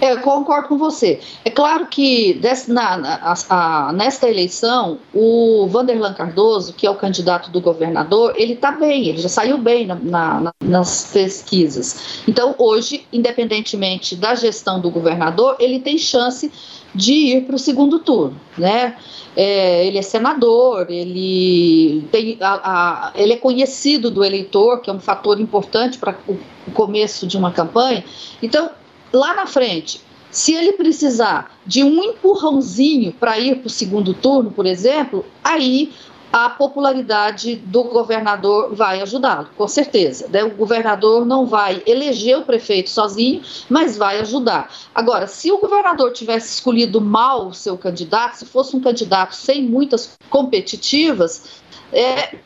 É, 0.00 0.12
eu 0.12 0.20
concordo 0.20 0.68
com 0.68 0.78
você. 0.78 1.20
É 1.44 1.50
claro 1.50 1.86
que 1.86 2.40
na, 2.68 2.96
na, 2.96 3.34
a, 3.48 3.92
nesta 3.92 4.28
eleição, 4.28 4.98
o 5.14 5.66
Vanderlan 5.68 6.14
Cardoso, 6.14 6.72
que 6.72 6.86
é 6.86 6.90
o 6.90 6.94
candidato 6.94 7.50
do 7.50 7.60
governador, 7.60 8.34
ele 8.36 8.54
está 8.54 8.72
bem, 8.72 9.08
ele 9.08 9.18
já 9.18 9.28
saiu 9.28 9.58
bem 9.58 9.86
na, 9.86 10.52
nas 10.60 11.10
pesquisas. 11.12 12.22
Então, 12.26 12.54
hoje, 12.58 13.06
independentemente 13.12 14.14
da 14.16 14.34
gestão 14.34 14.80
do 14.80 14.90
governador, 14.90 15.56
ele 15.58 15.80
tem 15.80 15.98
chance 15.98 16.50
de 16.94 17.12
ir 17.12 17.44
para 17.44 17.56
o 17.56 17.58
segundo 17.58 17.98
turno, 17.98 18.38
né? 18.56 18.96
É, 19.34 19.86
ele 19.86 19.96
é 19.96 20.02
senador, 20.02 20.90
ele, 20.90 22.06
tem 22.12 22.36
a, 22.40 23.08
a, 23.08 23.12
ele 23.14 23.32
é 23.32 23.36
conhecido 23.36 24.10
do 24.10 24.22
eleitor, 24.22 24.82
que 24.82 24.90
é 24.90 24.92
um 24.92 25.00
fator 25.00 25.40
importante 25.40 25.96
para 25.96 26.14
o 26.28 26.70
começo 26.72 27.26
de 27.26 27.38
uma 27.38 27.50
campanha. 27.50 28.04
Então, 28.42 28.70
lá 29.12 29.34
na 29.34 29.46
frente, 29.46 30.00
se 30.30 30.54
ele 30.54 30.72
precisar 30.72 31.52
de 31.66 31.84
um 31.84 32.02
empurrãozinho 32.02 33.12
para 33.12 33.38
ir 33.38 33.56
para 33.56 33.66
o 33.66 33.70
segundo 33.70 34.14
turno, 34.14 34.50
por 34.50 34.64
exemplo, 34.64 35.24
aí 35.44 35.92
a 36.32 36.48
popularidade 36.48 37.56
do 37.56 37.84
governador 37.84 38.74
vai 38.74 39.02
ajudá-lo, 39.02 39.48
com 39.54 39.68
certeza. 39.68 40.26
Né? 40.32 40.42
O 40.42 40.50
governador 40.56 41.26
não 41.26 41.44
vai 41.44 41.82
eleger 41.86 42.38
o 42.38 42.42
prefeito 42.42 42.88
sozinho, 42.88 43.42
mas 43.68 43.98
vai 43.98 44.18
ajudar. 44.20 44.72
Agora, 44.94 45.26
se 45.26 45.52
o 45.52 45.58
governador 45.58 46.10
tivesse 46.12 46.54
escolhido 46.54 47.02
mal 47.02 47.48
o 47.48 47.54
seu 47.54 47.76
candidato, 47.76 48.36
se 48.36 48.46
fosse 48.46 48.74
um 48.74 48.80
candidato 48.80 49.36
sem 49.36 49.62
muitas 49.62 50.16
competitivas, 50.30 51.60
é, 51.92 52.36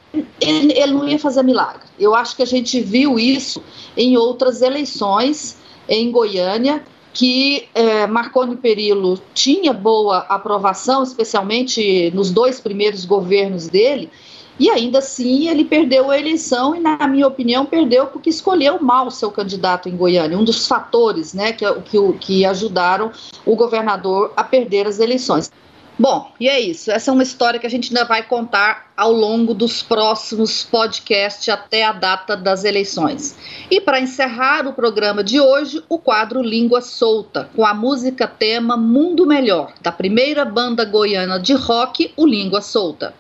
ele, 0.41 0.73
ele 0.73 0.93
não 0.93 1.07
ia 1.07 1.19
fazer 1.21 1.45
milagre. 1.45 1.87
Eu 1.97 2.13
acho 2.13 2.35
que 2.35 2.43
a 2.43 2.47
gente 2.47 2.81
viu 2.81 3.21
isso 3.21 3.63
em 3.97 4.17
outras 4.17 4.63
eleições 4.63 5.57
em 5.89 6.11
Goiânia, 6.11 6.83
que 7.13 7.69
é, 7.75 8.07
Marconi 8.07 8.57
Perillo 8.57 9.19
tinha 9.33 9.73
boa 9.73 10.19
aprovação, 10.29 11.03
especialmente 11.03 12.11
nos 12.15 12.31
dois 12.31 12.61
primeiros 12.61 13.05
governos 13.05 13.69
dele, 13.69 14.11
e 14.59 14.71
ainda 14.71 14.99
assim 14.99 15.49
ele 15.49 15.65
perdeu 15.65 16.11
a 16.11 16.19
eleição 16.19 16.75
e, 16.75 16.81
na 16.81 17.07
minha 17.07 17.27
opinião, 17.27 17.67
perdeu 17.67 18.07
porque 18.07 18.31
escolheu 18.31 18.81
mal 18.83 19.11
seu 19.11 19.31
candidato 19.31 19.89
em 19.89 19.97
Goiânia, 19.97 20.37
um 20.37 20.45
dos 20.45 20.67
fatores 20.67 21.35
né, 21.35 21.53
que, 21.53 21.65
que, 21.83 22.13
que 22.21 22.45
ajudaram 22.45 23.11
o 23.45 23.55
governador 23.55 24.33
a 24.37 24.43
perder 24.43 24.87
as 24.87 24.99
eleições. 24.99 25.51
Bom, 25.99 26.31
e 26.39 26.47
é 26.47 26.61
isso. 26.61 26.91
Essa 26.91 27.11
é 27.11 27.15
uma 27.15 27.23
história 27.23 27.59
que 27.59 27.67
a 27.67 27.71
gente 27.71 27.89
ainda 27.89 28.05
vai 28.05 28.23
contar 28.23 28.93
ao 28.95 29.11
longo 29.11 29.55
dos 29.55 29.83
próximos 29.83 30.63
podcasts 30.63 31.49
até 31.49 31.85
a 31.85 31.93
data 31.93 32.37
das 32.37 32.65
eleições. 32.65 33.35
E 33.71 33.81
para 33.81 33.99
encerrar 33.99 34.67
o 34.67 34.75
programa 34.75 35.25
de 35.25 35.41
hoje, 35.41 35.83
o 35.89 35.99
quadro 35.99 36.43
Língua 36.43 36.83
Solta, 36.83 37.49
com 37.57 37.65
a 37.65 37.73
música 37.73 38.27
tema 38.27 38.77
Mundo 38.77 39.27
Melhor, 39.27 39.73
da 39.81 39.91
primeira 39.91 40.45
banda 40.45 40.85
goiana 40.85 41.41
de 41.41 41.55
rock, 41.55 42.13
o 42.15 42.27
Língua 42.27 42.61
Solta. 42.61 43.15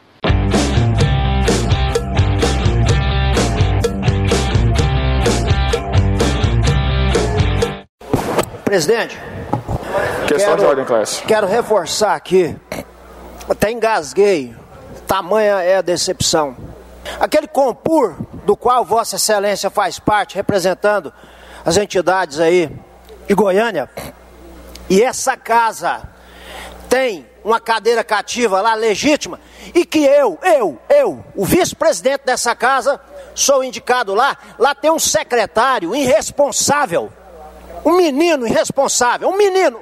Presidente, 8.66 9.16
Questão 10.26 10.50
quero, 10.50 10.60
de 10.60 10.66
ordem, 10.66 10.84
Clécio. 10.84 11.26
Quero 11.26 11.46
reforçar 11.46 12.14
aqui, 12.14 12.56
até 13.48 13.70
engasguei, 13.70 14.54
tamanha 15.06 15.62
é 15.62 15.76
a 15.76 15.82
decepção. 15.82 16.56
Aquele 17.20 17.46
compur 17.46 18.16
do 18.44 18.56
qual 18.56 18.84
Vossa 18.84 19.16
Excelência 19.16 19.70
faz 19.70 19.98
parte, 19.98 20.34
representando 20.34 21.12
as 21.64 21.76
entidades 21.76 22.40
aí 22.40 22.70
de 23.26 23.34
Goiânia, 23.34 23.88
e 24.88 25.02
essa 25.02 25.36
casa 25.36 26.08
tem 26.88 27.26
uma 27.44 27.60
cadeira 27.60 28.02
cativa 28.02 28.60
lá 28.60 28.74
legítima, 28.74 29.38
e 29.74 29.84
que 29.84 30.04
eu, 30.04 30.38
eu, 30.42 30.78
eu, 30.88 31.24
o 31.34 31.44
vice-presidente 31.44 32.22
dessa 32.24 32.54
casa, 32.54 33.00
sou 33.34 33.62
indicado 33.62 34.14
lá, 34.14 34.36
lá 34.58 34.74
tem 34.74 34.90
um 34.90 34.98
secretário 34.98 35.94
irresponsável, 35.94 37.12
um 37.84 37.96
menino 37.96 38.46
irresponsável, 38.46 39.28
um 39.28 39.36
menino 39.36 39.80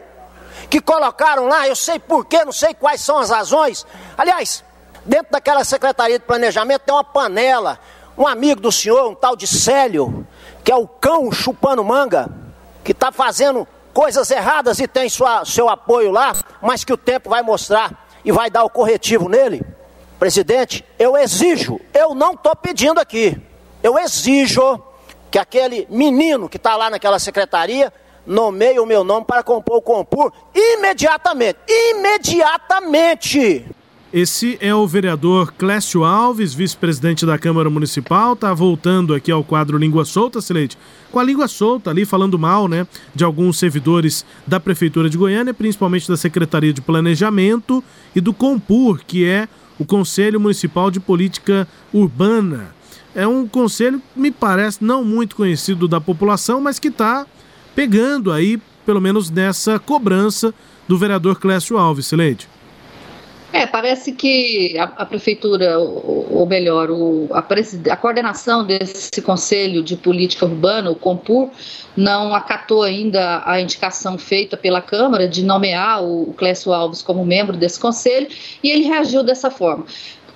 que 0.74 0.80
colocaram 0.80 1.46
lá, 1.46 1.68
eu 1.68 1.76
sei 1.76 2.00
porquê, 2.00 2.44
não 2.44 2.50
sei 2.50 2.74
quais 2.74 3.00
são 3.00 3.16
as 3.16 3.30
razões. 3.30 3.87
Aliás, 4.18 4.64
dentro 5.04 5.30
daquela 5.30 5.62
Secretaria 5.62 6.18
de 6.18 6.24
Planejamento 6.24 6.82
tem 6.82 6.92
uma 6.92 7.04
panela, 7.04 7.78
um 8.18 8.26
amigo 8.26 8.60
do 8.60 8.72
senhor, 8.72 9.08
um 9.08 9.14
tal 9.14 9.37
de 9.37 9.46
Célio, 9.46 10.26
que 10.64 10.72
é 10.72 10.74
o 10.74 10.88
cão 10.88 11.30
chupando 11.30 11.84
manga, 11.84 12.28
que 12.82 12.90
está 12.90 13.12
fazendo 13.12 13.68
coisas 13.92 14.28
erradas 14.32 14.80
e 14.80 14.88
tem 14.88 15.08
sua, 15.08 15.44
seu 15.44 15.68
apoio 15.68 16.10
lá, 16.10 16.32
mas 16.60 16.82
que 16.82 16.92
o 16.92 16.96
tempo 16.96 17.30
vai 17.30 17.40
mostrar 17.40 18.08
e 18.24 18.32
vai 18.32 18.50
dar 18.50 18.64
o 18.64 18.68
corretivo 18.68 19.28
nele. 19.28 19.64
Presidente, 20.18 20.84
eu 20.98 21.16
exijo, 21.16 21.80
eu 21.94 22.16
não 22.16 22.32
estou 22.32 22.56
pedindo 22.56 22.98
aqui, 22.98 23.40
eu 23.80 23.96
exijo 23.96 24.82
que 25.30 25.38
aquele 25.38 25.87
menino 25.88 26.48
que 26.48 26.56
está 26.56 26.74
lá 26.74 26.90
naquela 26.90 27.20
secretaria 27.20 27.92
nomeie 28.26 28.78
o 28.78 28.87
meu 28.87 29.04
nome 29.04 29.24
para 29.26 29.42
compor 29.42 29.76
o 29.78 29.82
Compur 29.82 30.32
imediatamente. 30.54 31.58
Imediatamente! 31.68 33.66
Esse 34.16 34.56
é 34.60 34.72
o 34.72 34.87
vereador 34.87 35.52
Clécio 35.52 36.04
Alves, 36.04 36.54
vice-presidente 36.54 37.26
da 37.26 37.37
Câmara 37.37 37.68
Municipal, 37.68 38.37
tá 38.37 38.54
voltando 38.54 39.12
aqui 39.12 39.32
ao 39.32 39.42
quadro 39.42 39.76
Língua 39.76 40.04
Solta, 40.04 40.40
Silente, 40.40 40.78
com 41.10 41.18
a 41.18 41.24
língua 41.24 41.48
solta 41.48 41.90
ali, 41.90 42.04
falando 42.04 42.38
mal, 42.38 42.68
né, 42.68 42.87
de 43.12 43.24
alguns 43.24 43.58
servidores 43.58 44.24
da 44.46 44.60
Prefeitura 44.60 45.10
de 45.10 45.18
Goiânia, 45.18 45.52
principalmente 45.52 46.06
da 46.06 46.16
Secretaria 46.16 46.72
de 46.72 46.80
Planejamento 46.80 47.82
e 48.14 48.20
do 48.20 48.32
Compur, 48.32 49.00
que 49.04 49.24
é 49.24 49.48
o 49.80 49.84
Conselho 49.84 50.38
Municipal 50.38 50.92
de 50.92 51.00
Política 51.00 51.66
Urbana. 51.92 52.72
É 53.16 53.26
um 53.26 53.48
conselho, 53.48 54.00
me 54.14 54.30
parece, 54.30 54.84
não 54.84 55.04
muito 55.04 55.34
conhecido 55.34 55.88
da 55.88 56.00
população, 56.00 56.60
mas 56.60 56.78
que 56.78 56.87
está 56.87 57.26
pegando 57.74 58.32
aí, 58.32 58.58
pelo 58.84 59.00
menos 59.00 59.30
nessa 59.30 59.78
cobrança 59.78 60.54
do 60.87 60.98
vereador 60.98 61.38
Clécio 61.38 61.78
Alves, 61.78 62.06
Sileide. 62.06 62.48
É, 63.54 63.66
parece 63.66 64.10
que 64.10 64.76
a, 64.76 64.82
a 64.82 65.06
prefeitura, 65.06 65.78
ou, 65.78 66.26
ou 66.38 66.44
melhor, 66.44 66.90
o, 66.90 67.28
a, 67.32 67.38
a, 67.38 67.96
coordenação 67.96 68.66
desse 68.66 69.22
Conselho 69.22 69.80
de 69.80 69.96
Política 69.96 70.44
Urbana, 70.44 70.90
o 70.90 70.96
COMPUR, 70.96 71.50
não 71.96 72.34
acatou 72.34 72.82
ainda 72.82 73.44
a 73.46 73.60
indicação 73.60 74.18
feita 74.18 74.56
pela 74.56 74.82
Câmara 74.82 75.28
de 75.28 75.44
nomear 75.44 76.02
o, 76.02 76.30
o 76.30 76.34
Clécio 76.34 76.72
Alves 76.72 77.00
como 77.00 77.24
membro 77.24 77.56
desse 77.56 77.78
conselho, 77.78 78.26
e 78.60 78.72
ele 78.72 78.87
reagiu 78.87 79.22
dessa 79.22 79.52
forma. 79.52 79.87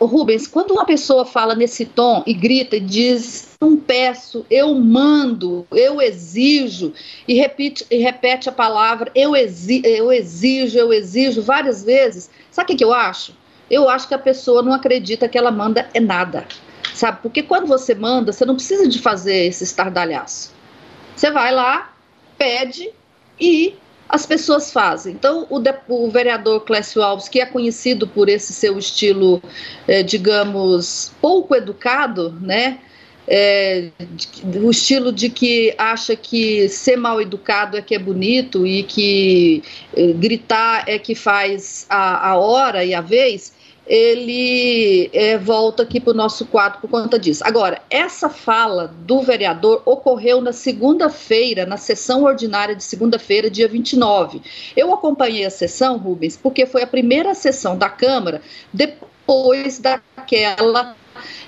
Rubens, 0.01 0.46
quando 0.46 0.70
uma 0.70 0.87
pessoa 0.87 1.24
fala 1.24 1.57
nesse 1.57 1.85
tom 1.85 2.22
e 2.24 2.33
grita 2.33 2.77
e 2.77 2.81
diz 2.81 3.48
não 3.61 3.77
peço, 3.77 4.47
eu 4.49 4.73
mando, 4.73 5.66
eu 5.73 6.01
exijo, 6.01 6.92
e 7.27 7.35
repete, 7.35 7.85
e 7.90 7.97
repete 7.97 8.49
a 8.49 8.53
palavra 8.53 9.11
eu, 9.16 9.35
eu 9.35 10.12
exijo, 10.12 10.79
eu 10.79 10.92
exijo 10.92 11.42
várias 11.42 11.83
vezes, 11.83 12.31
sabe 12.53 12.66
o 12.66 12.68
que, 12.68 12.77
que 12.77 12.85
eu 12.85 12.94
acho? 12.94 13.35
Eu 13.68 13.88
acho 13.88 14.07
que 14.07 14.14
a 14.14 14.18
pessoa 14.18 14.62
não 14.62 14.73
acredita 14.73 15.29
que 15.29 15.37
ela 15.37 15.51
manda 15.51 15.88
é 15.92 15.99
nada, 15.99 16.47
sabe? 16.94 17.18
Porque 17.21 17.42
quando 17.42 17.66
você 17.66 17.97
manda, 17.97 18.33
você 18.33 18.44
não 18.44 18.55
precisa 18.55 18.87
de 18.87 19.01
fazer 19.01 19.47
esse 19.47 19.64
estardalhaço. 19.64 20.55
Você 21.16 21.31
vai 21.33 21.53
lá, 21.53 21.92
pede 22.38 22.90
e 23.40 23.75
as 24.09 24.25
pessoas 24.25 24.73
fazem. 24.73 25.14
Então, 25.14 25.49
o, 25.51 25.59
de, 25.59 25.75
o, 25.88 26.09
vereador 26.09 26.61
Clécio 26.61 27.03
Alves, 27.03 27.29
que 27.29 27.40
é 27.40 27.47
conhecido 27.47 28.07
por 28.07 28.29
esse 28.29 28.53
seu 28.53 28.79
estilo, 28.79 29.42
eh, 29.87 30.03
digamos, 30.05 31.12
pouco 31.21 31.55
educado, 31.55 32.31
né? 32.40 32.79
É, 33.31 33.91
de, 33.99 34.59
o 34.59 34.71
estilo 34.71 35.12
de 35.12 35.29
que 35.29 35.75
acha 35.77 36.17
que 36.17 36.67
ser 36.71 36.97
mal 36.97 37.21
educado 37.21 37.77
é 37.77 37.83
que 37.83 37.95
é 37.95 37.99
bonito 37.99 38.67
e 38.67 38.83
que 38.83 39.62
eh, 39.95 40.12
gritar 40.14 40.85
é 40.88 40.99
que 40.99 41.14
faz 41.14 41.85
a, 41.91 42.31
a 42.31 42.38
hora 42.38 42.83
e 42.83 42.95
a 42.95 43.03
vez, 43.03 43.53
ele 43.88 45.11
é, 45.14 45.38
volta 45.38 45.83
aqui 45.83 45.99
para 45.99 46.12
o 46.12 46.17
nosso 46.17 46.45
quadro 46.45 46.81
por 46.81 46.91
conta 46.91 47.19
disso. 47.19 47.43
Agora, 47.45 47.81
essa 47.88 48.29
fala 48.29 48.95
do 49.05 49.23
vereador 49.23 49.83
ocorreu 49.87 50.43
na 50.43 50.53
segunda-feira, 50.53 51.64
na 51.64 51.79
sessão 51.79 52.25
ordinária 52.25 52.77
de 52.77 52.85
segunda-feira, 52.85 53.51
dia 53.51 53.67
29. 53.67 54.43
Eu 54.77 54.93
acompanhei 54.93 55.45
a 55.45 55.51
sessão, 55.51 55.97
Rubens, 55.97 56.37
porque 56.37 56.67
foi 56.67 56.83
a 56.83 56.87
primeira 56.87 57.35
sessão 57.35 57.77
da 57.77 57.88
Câmara 57.88 58.43
depois 58.73 59.79
daquela 59.79 60.95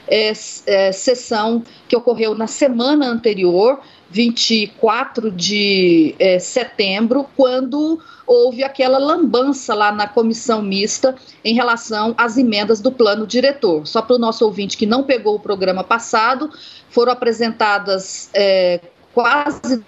é, 0.06 0.32
é, 0.66 0.92
sessão 0.92 1.62
que 1.88 1.96
ocorreu 1.96 2.34
na 2.34 2.46
semana 2.46 3.06
anterior, 3.06 3.80
24 4.10 5.30
de 5.30 6.14
é, 6.18 6.38
setembro, 6.38 7.26
quando 7.36 8.00
houve 8.26 8.62
aquela 8.62 8.98
lambança 8.98 9.74
lá 9.74 9.90
na 9.92 10.06
comissão 10.06 10.62
mista 10.62 11.14
em 11.44 11.54
relação 11.54 12.14
às 12.16 12.36
emendas 12.36 12.80
do 12.80 12.92
plano 12.92 13.26
diretor. 13.26 13.86
Só 13.86 14.02
para 14.02 14.16
o 14.16 14.18
nosso 14.18 14.44
ouvinte 14.44 14.76
que 14.76 14.86
não 14.86 15.04
pegou 15.04 15.36
o 15.36 15.40
programa 15.40 15.82
passado, 15.82 16.50
foram 16.88 17.12
apresentadas 17.12 18.30
é, 18.34 18.80
quase 19.12 19.84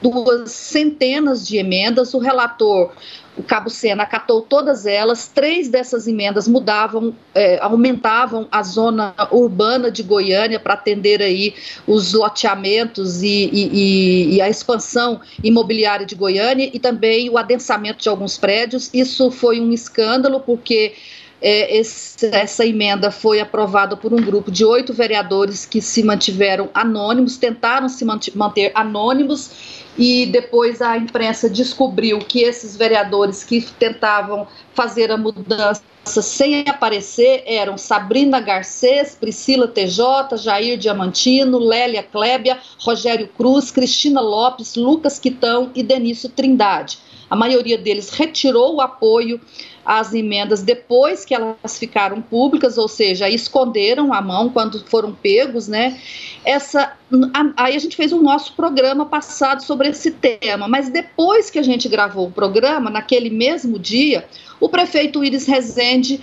duas 0.00 0.50
centenas 0.52 1.46
de 1.46 1.58
emendas. 1.58 2.14
O 2.14 2.18
relator 2.18 2.92
o 3.36 3.42
Cabo 3.42 3.68
Sena 3.68 4.02
acatou 4.02 4.40
todas 4.40 4.86
elas, 4.86 5.28
três 5.28 5.68
dessas 5.68 6.06
emendas 6.06 6.48
mudavam, 6.48 7.14
é, 7.34 7.58
aumentavam 7.60 8.48
a 8.50 8.62
zona 8.62 9.14
urbana 9.30 9.90
de 9.90 10.02
Goiânia 10.02 10.58
para 10.58 10.74
atender 10.74 11.20
aí 11.20 11.54
os 11.86 12.14
loteamentos 12.14 13.22
e, 13.22 13.50
e, 13.52 14.36
e, 14.36 14.40
a 14.40 14.48
expansão 14.48 15.20
imobiliária 15.44 16.06
de 16.06 16.14
Goiânia 16.14 16.70
e 16.72 16.78
também 16.78 17.28
o 17.28 17.36
adensamento 17.36 18.02
de 18.02 18.08
alguns 18.08 18.38
prédios. 18.38 18.88
Isso 18.94 19.30
foi 19.30 19.60
um 19.60 19.70
escândalo, 19.72 20.40
porque 20.40 20.94
é, 21.40 21.76
esse, 21.76 22.26
essa 22.26 22.64
emenda 22.64 23.10
foi 23.10 23.40
aprovada 23.40 23.96
por 23.96 24.14
um 24.14 24.22
grupo 24.22 24.50
de 24.50 24.64
oito 24.64 24.94
vereadores 24.94 25.66
que 25.66 25.82
se 25.82 26.02
mantiveram 26.02 26.70
anônimos, 26.72 27.36
tentaram 27.36 27.88
se 27.88 28.04
manter 28.34 28.72
anônimos 28.74 29.84
e 29.98 30.26
depois 30.26 30.82
a 30.82 30.96
imprensa 30.96 31.48
descobriu 31.48 32.18
que 32.18 32.42
esses 32.42 32.76
vereadores 32.76 33.42
que 33.42 33.62
tentavam 33.78 34.46
fazer 34.74 35.10
a 35.10 35.16
mudança 35.16 35.82
sem 36.04 36.64
aparecer 36.68 37.42
eram 37.46 37.76
Sabrina 37.76 38.38
Garcês, 38.40 39.16
Priscila 39.18 39.66
TJ, 39.66 40.36
Jair 40.36 40.78
Diamantino, 40.78 41.58
Lélia 41.58 42.02
Klebia, 42.02 42.58
Rogério 42.78 43.28
Cruz, 43.36 43.70
Cristina 43.70 44.20
Lopes, 44.20 44.76
Lucas 44.76 45.18
Quitão 45.18 45.70
e 45.74 45.82
Denício 45.82 46.28
Trindade. 46.28 46.98
A 47.28 47.34
maioria 47.34 47.76
deles 47.76 48.10
retirou 48.10 48.76
o 48.76 48.80
apoio 48.80 49.40
às 49.86 50.12
emendas 50.12 50.62
depois 50.62 51.24
que 51.24 51.32
elas 51.32 51.78
ficaram 51.78 52.20
públicas, 52.20 52.76
ou 52.76 52.88
seja, 52.88 53.30
esconderam 53.30 54.12
a 54.12 54.20
mão 54.20 54.50
quando 54.50 54.84
foram 54.86 55.14
pegos, 55.14 55.68
né? 55.68 55.98
Essa, 56.44 56.92
a, 57.32 57.64
aí 57.64 57.76
a 57.76 57.78
gente 57.78 57.96
fez 57.96 58.12
o 58.12 58.20
nosso 58.20 58.54
programa 58.54 59.06
passado 59.06 59.62
sobre 59.62 59.88
esse 59.88 60.10
tema, 60.10 60.66
mas 60.66 60.90
depois 60.90 61.48
que 61.48 61.58
a 61.58 61.62
gente 61.62 61.88
gravou 61.88 62.26
o 62.26 62.32
programa, 62.32 62.90
naquele 62.90 63.30
mesmo 63.30 63.78
dia, 63.78 64.26
o 64.58 64.68
prefeito 64.68 65.22
Iris 65.22 65.46
Rezende 65.46 66.20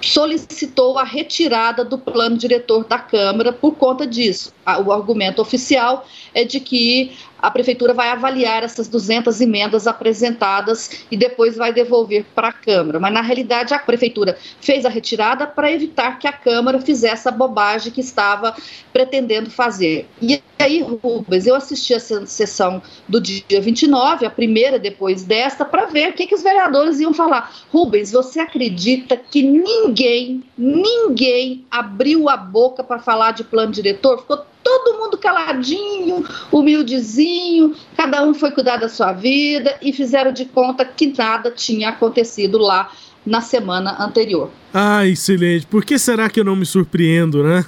solicitou 0.00 0.98
a 0.98 1.04
retirada 1.04 1.84
do 1.84 1.98
plano 1.98 2.36
diretor 2.36 2.84
da 2.84 2.98
Câmara 2.98 3.52
por 3.52 3.74
conta 3.76 4.06
disso. 4.06 4.52
O 4.84 4.92
argumento 4.92 5.42
oficial 5.42 6.06
é 6.34 6.44
de 6.44 6.60
que 6.60 7.16
a 7.40 7.50
prefeitura 7.50 7.94
vai 7.94 8.08
avaliar 8.08 8.62
essas 8.62 8.88
200 8.88 9.40
emendas 9.40 9.86
apresentadas 9.86 11.04
e 11.10 11.16
depois 11.16 11.56
vai 11.56 11.72
devolver 11.72 12.24
para 12.34 12.48
a 12.48 12.52
Câmara. 12.52 12.98
Mas 12.98 13.12
na 13.12 13.20
realidade 13.20 13.72
a 13.72 13.78
prefeitura 13.78 14.36
fez 14.60 14.84
a 14.84 14.88
retirada 14.88 15.46
para 15.46 15.70
evitar 15.70 16.18
que 16.18 16.26
a 16.26 16.32
Câmara 16.32 16.80
fizesse 16.80 17.28
a 17.28 17.32
bobagem 17.32 17.92
que 17.92 18.00
estava 18.00 18.54
pretendendo 18.92 19.50
fazer. 19.50 20.08
E 20.20 20.42
aí, 20.58 20.82
Rubens, 20.82 21.46
eu 21.46 21.54
assisti 21.54 21.94
a 21.94 22.00
sessão 22.00 22.82
do 23.08 23.20
dia 23.20 23.60
29, 23.60 24.26
a 24.26 24.30
primeira 24.30 24.78
depois 24.78 25.22
desta, 25.22 25.64
para 25.64 25.86
ver 25.86 26.10
o 26.10 26.12
que, 26.12 26.26
que 26.26 26.34
os 26.34 26.42
vereadores 26.42 26.98
iam 27.00 27.14
falar. 27.14 27.52
Rubens, 27.72 28.10
você 28.10 28.40
acredita 28.40 29.16
que 29.16 29.42
ninguém, 29.42 30.42
ninguém 30.56 31.64
abriu 31.70 32.28
a 32.28 32.36
boca 32.36 32.82
para 32.82 32.98
falar 32.98 33.32
de 33.32 33.44
plano 33.44 33.72
diretor? 33.72 34.18
Ficou 34.18 34.44
todo 34.62 34.98
mundo 34.98 35.16
caladinho, 35.18 36.24
humildezinho, 36.52 37.74
cada 37.96 38.22
um 38.24 38.34
foi 38.34 38.50
cuidar 38.50 38.76
da 38.76 38.88
sua 38.88 39.12
vida 39.12 39.76
e 39.80 39.92
fizeram 39.92 40.32
de 40.32 40.44
conta 40.44 40.84
que 40.84 41.12
nada 41.16 41.50
tinha 41.50 41.90
acontecido 41.90 42.58
lá 42.58 42.90
na 43.24 43.40
semana 43.40 43.96
anterior. 44.02 44.50
Ai, 44.72 45.10
excelente. 45.10 45.66
Por 45.66 45.84
que 45.84 45.98
será 45.98 46.28
que 46.28 46.40
eu 46.40 46.44
não 46.44 46.56
me 46.56 46.66
surpreendo, 46.66 47.42
né? 47.42 47.64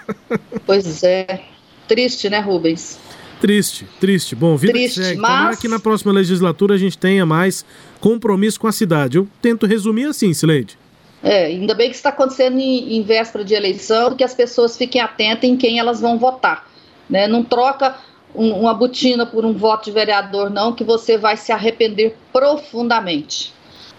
pois 0.66 1.02
é. 1.02 1.42
Triste, 1.88 2.28
né, 2.30 2.40
Rubens? 2.40 2.98
Triste, 3.40 3.86
triste. 3.98 4.36
Bom, 4.36 4.56
vida 4.56 4.72
triste, 4.72 5.02
segue. 5.02 5.20
Mas... 5.20 5.30
Tomara 5.30 5.56
que 5.56 5.68
na 5.68 5.80
próxima 5.80 6.12
legislatura 6.12 6.74
a 6.74 6.78
gente 6.78 6.96
tenha 6.96 7.26
mais 7.26 7.64
compromisso 8.00 8.60
com 8.60 8.68
a 8.68 8.72
cidade. 8.72 9.18
Eu 9.18 9.28
tento 9.40 9.66
resumir 9.66 10.04
assim, 10.04 10.32
Sileide. 10.32 10.78
É, 11.22 11.44
ainda 11.44 11.74
bem 11.74 11.88
que 11.88 11.96
está 11.96 12.08
acontecendo 12.08 12.58
em, 12.58 12.96
em, 12.96 13.02
véspera 13.02 13.44
de 13.44 13.54
eleição, 13.54 14.16
que 14.16 14.24
as 14.24 14.34
pessoas 14.34 14.76
fiquem 14.76 15.00
atentas 15.00 15.48
em 15.48 15.56
quem 15.56 15.78
elas 15.78 16.00
vão 16.00 16.18
votar. 16.18 16.66
Né? 17.08 17.28
Não 17.28 17.44
troca 17.44 17.96
um, 18.34 18.52
uma 18.52 18.74
botina 18.74 19.24
por 19.24 19.44
um 19.44 19.52
voto 19.52 19.84
de 19.84 19.92
vereador, 19.92 20.50
não, 20.50 20.72
que 20.72 20.82
você 20.82 21.16
vai 21.16 21.36
se 21.36 21.52
arrepender 21.52 22.16
profundamente. 22.32 23.52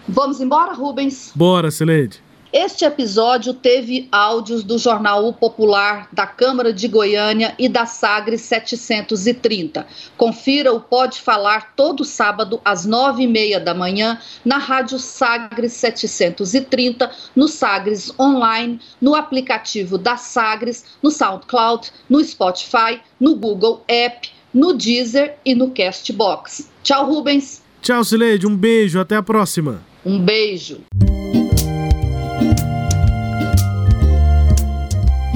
Vamos 0.06 0.40
embora, 0.40 0.74
Rubens? 0.74 1.32
Bora, 1.34 1.70
Celede. 1.70 2.23
Este 2.56 2.84
episódio 2.84 3.52
teve 3.52 4.06
áudios 4.12 4.62
do 4.62 4.78
Jornal 4.78 5.26
o 5.26 5.32
Popular, 5.32 6.08
da 6.12 6.24
Câmara 6.24 6.72
de 6.72 6.86
Goiânia 6.86 7.52
e 7.58 7.68
da 7.68 7.84
Sagres 7.84 8.42
730. 8.42 9.84
Confira 10.16 10.72
o 10.72 10.78
Pode 10.78 11.20
Falar 11.20 11.74
todo 11.74 12.04
sábado 12.04 12.60
às 12.64 12.86
nove 12.86 13.24
e 13.24 13.26
meia 13.26 13.58
da 13.58 13.74
manhã 13.74 14.20
na 14.44 14.58
Rádio 14.58 15.00
Sagres 15.00 15.72
730, 15.72 17.10
no 17.34 17.48
Sagres 17.48 18.12
Online, 18.20 18.78
no 19.00 19.16
aplicativo 19.16 19.98
da 19.98 20.16
Sagres, 20.16 20.84
no 21.02 21.10
SoundCloud, 21.10 21.90
no 22.08 22.22
Spotify, 22.22 23.00
no 23.18 23.34
Google 23.34 23.82
App, 23.88 24.30
no 24.54 24.74
Deezer 24.74 25.34
e 25.44 25.56
no 25.56 25.72
Castbox. 25.72 26.70
Tchau, 26.84 27.04
Rubens. 27.04 27.64
Tchau, 27.82 28.04
Cileide. 28.04 28.46
Um 28.46 28.56
beijo. 28.56 29.00
Até 29.00 29.16
a 29.16 29.22
próxima. 29.24 29.82
Um 30.06 30.20
beijo. 30.20 30.82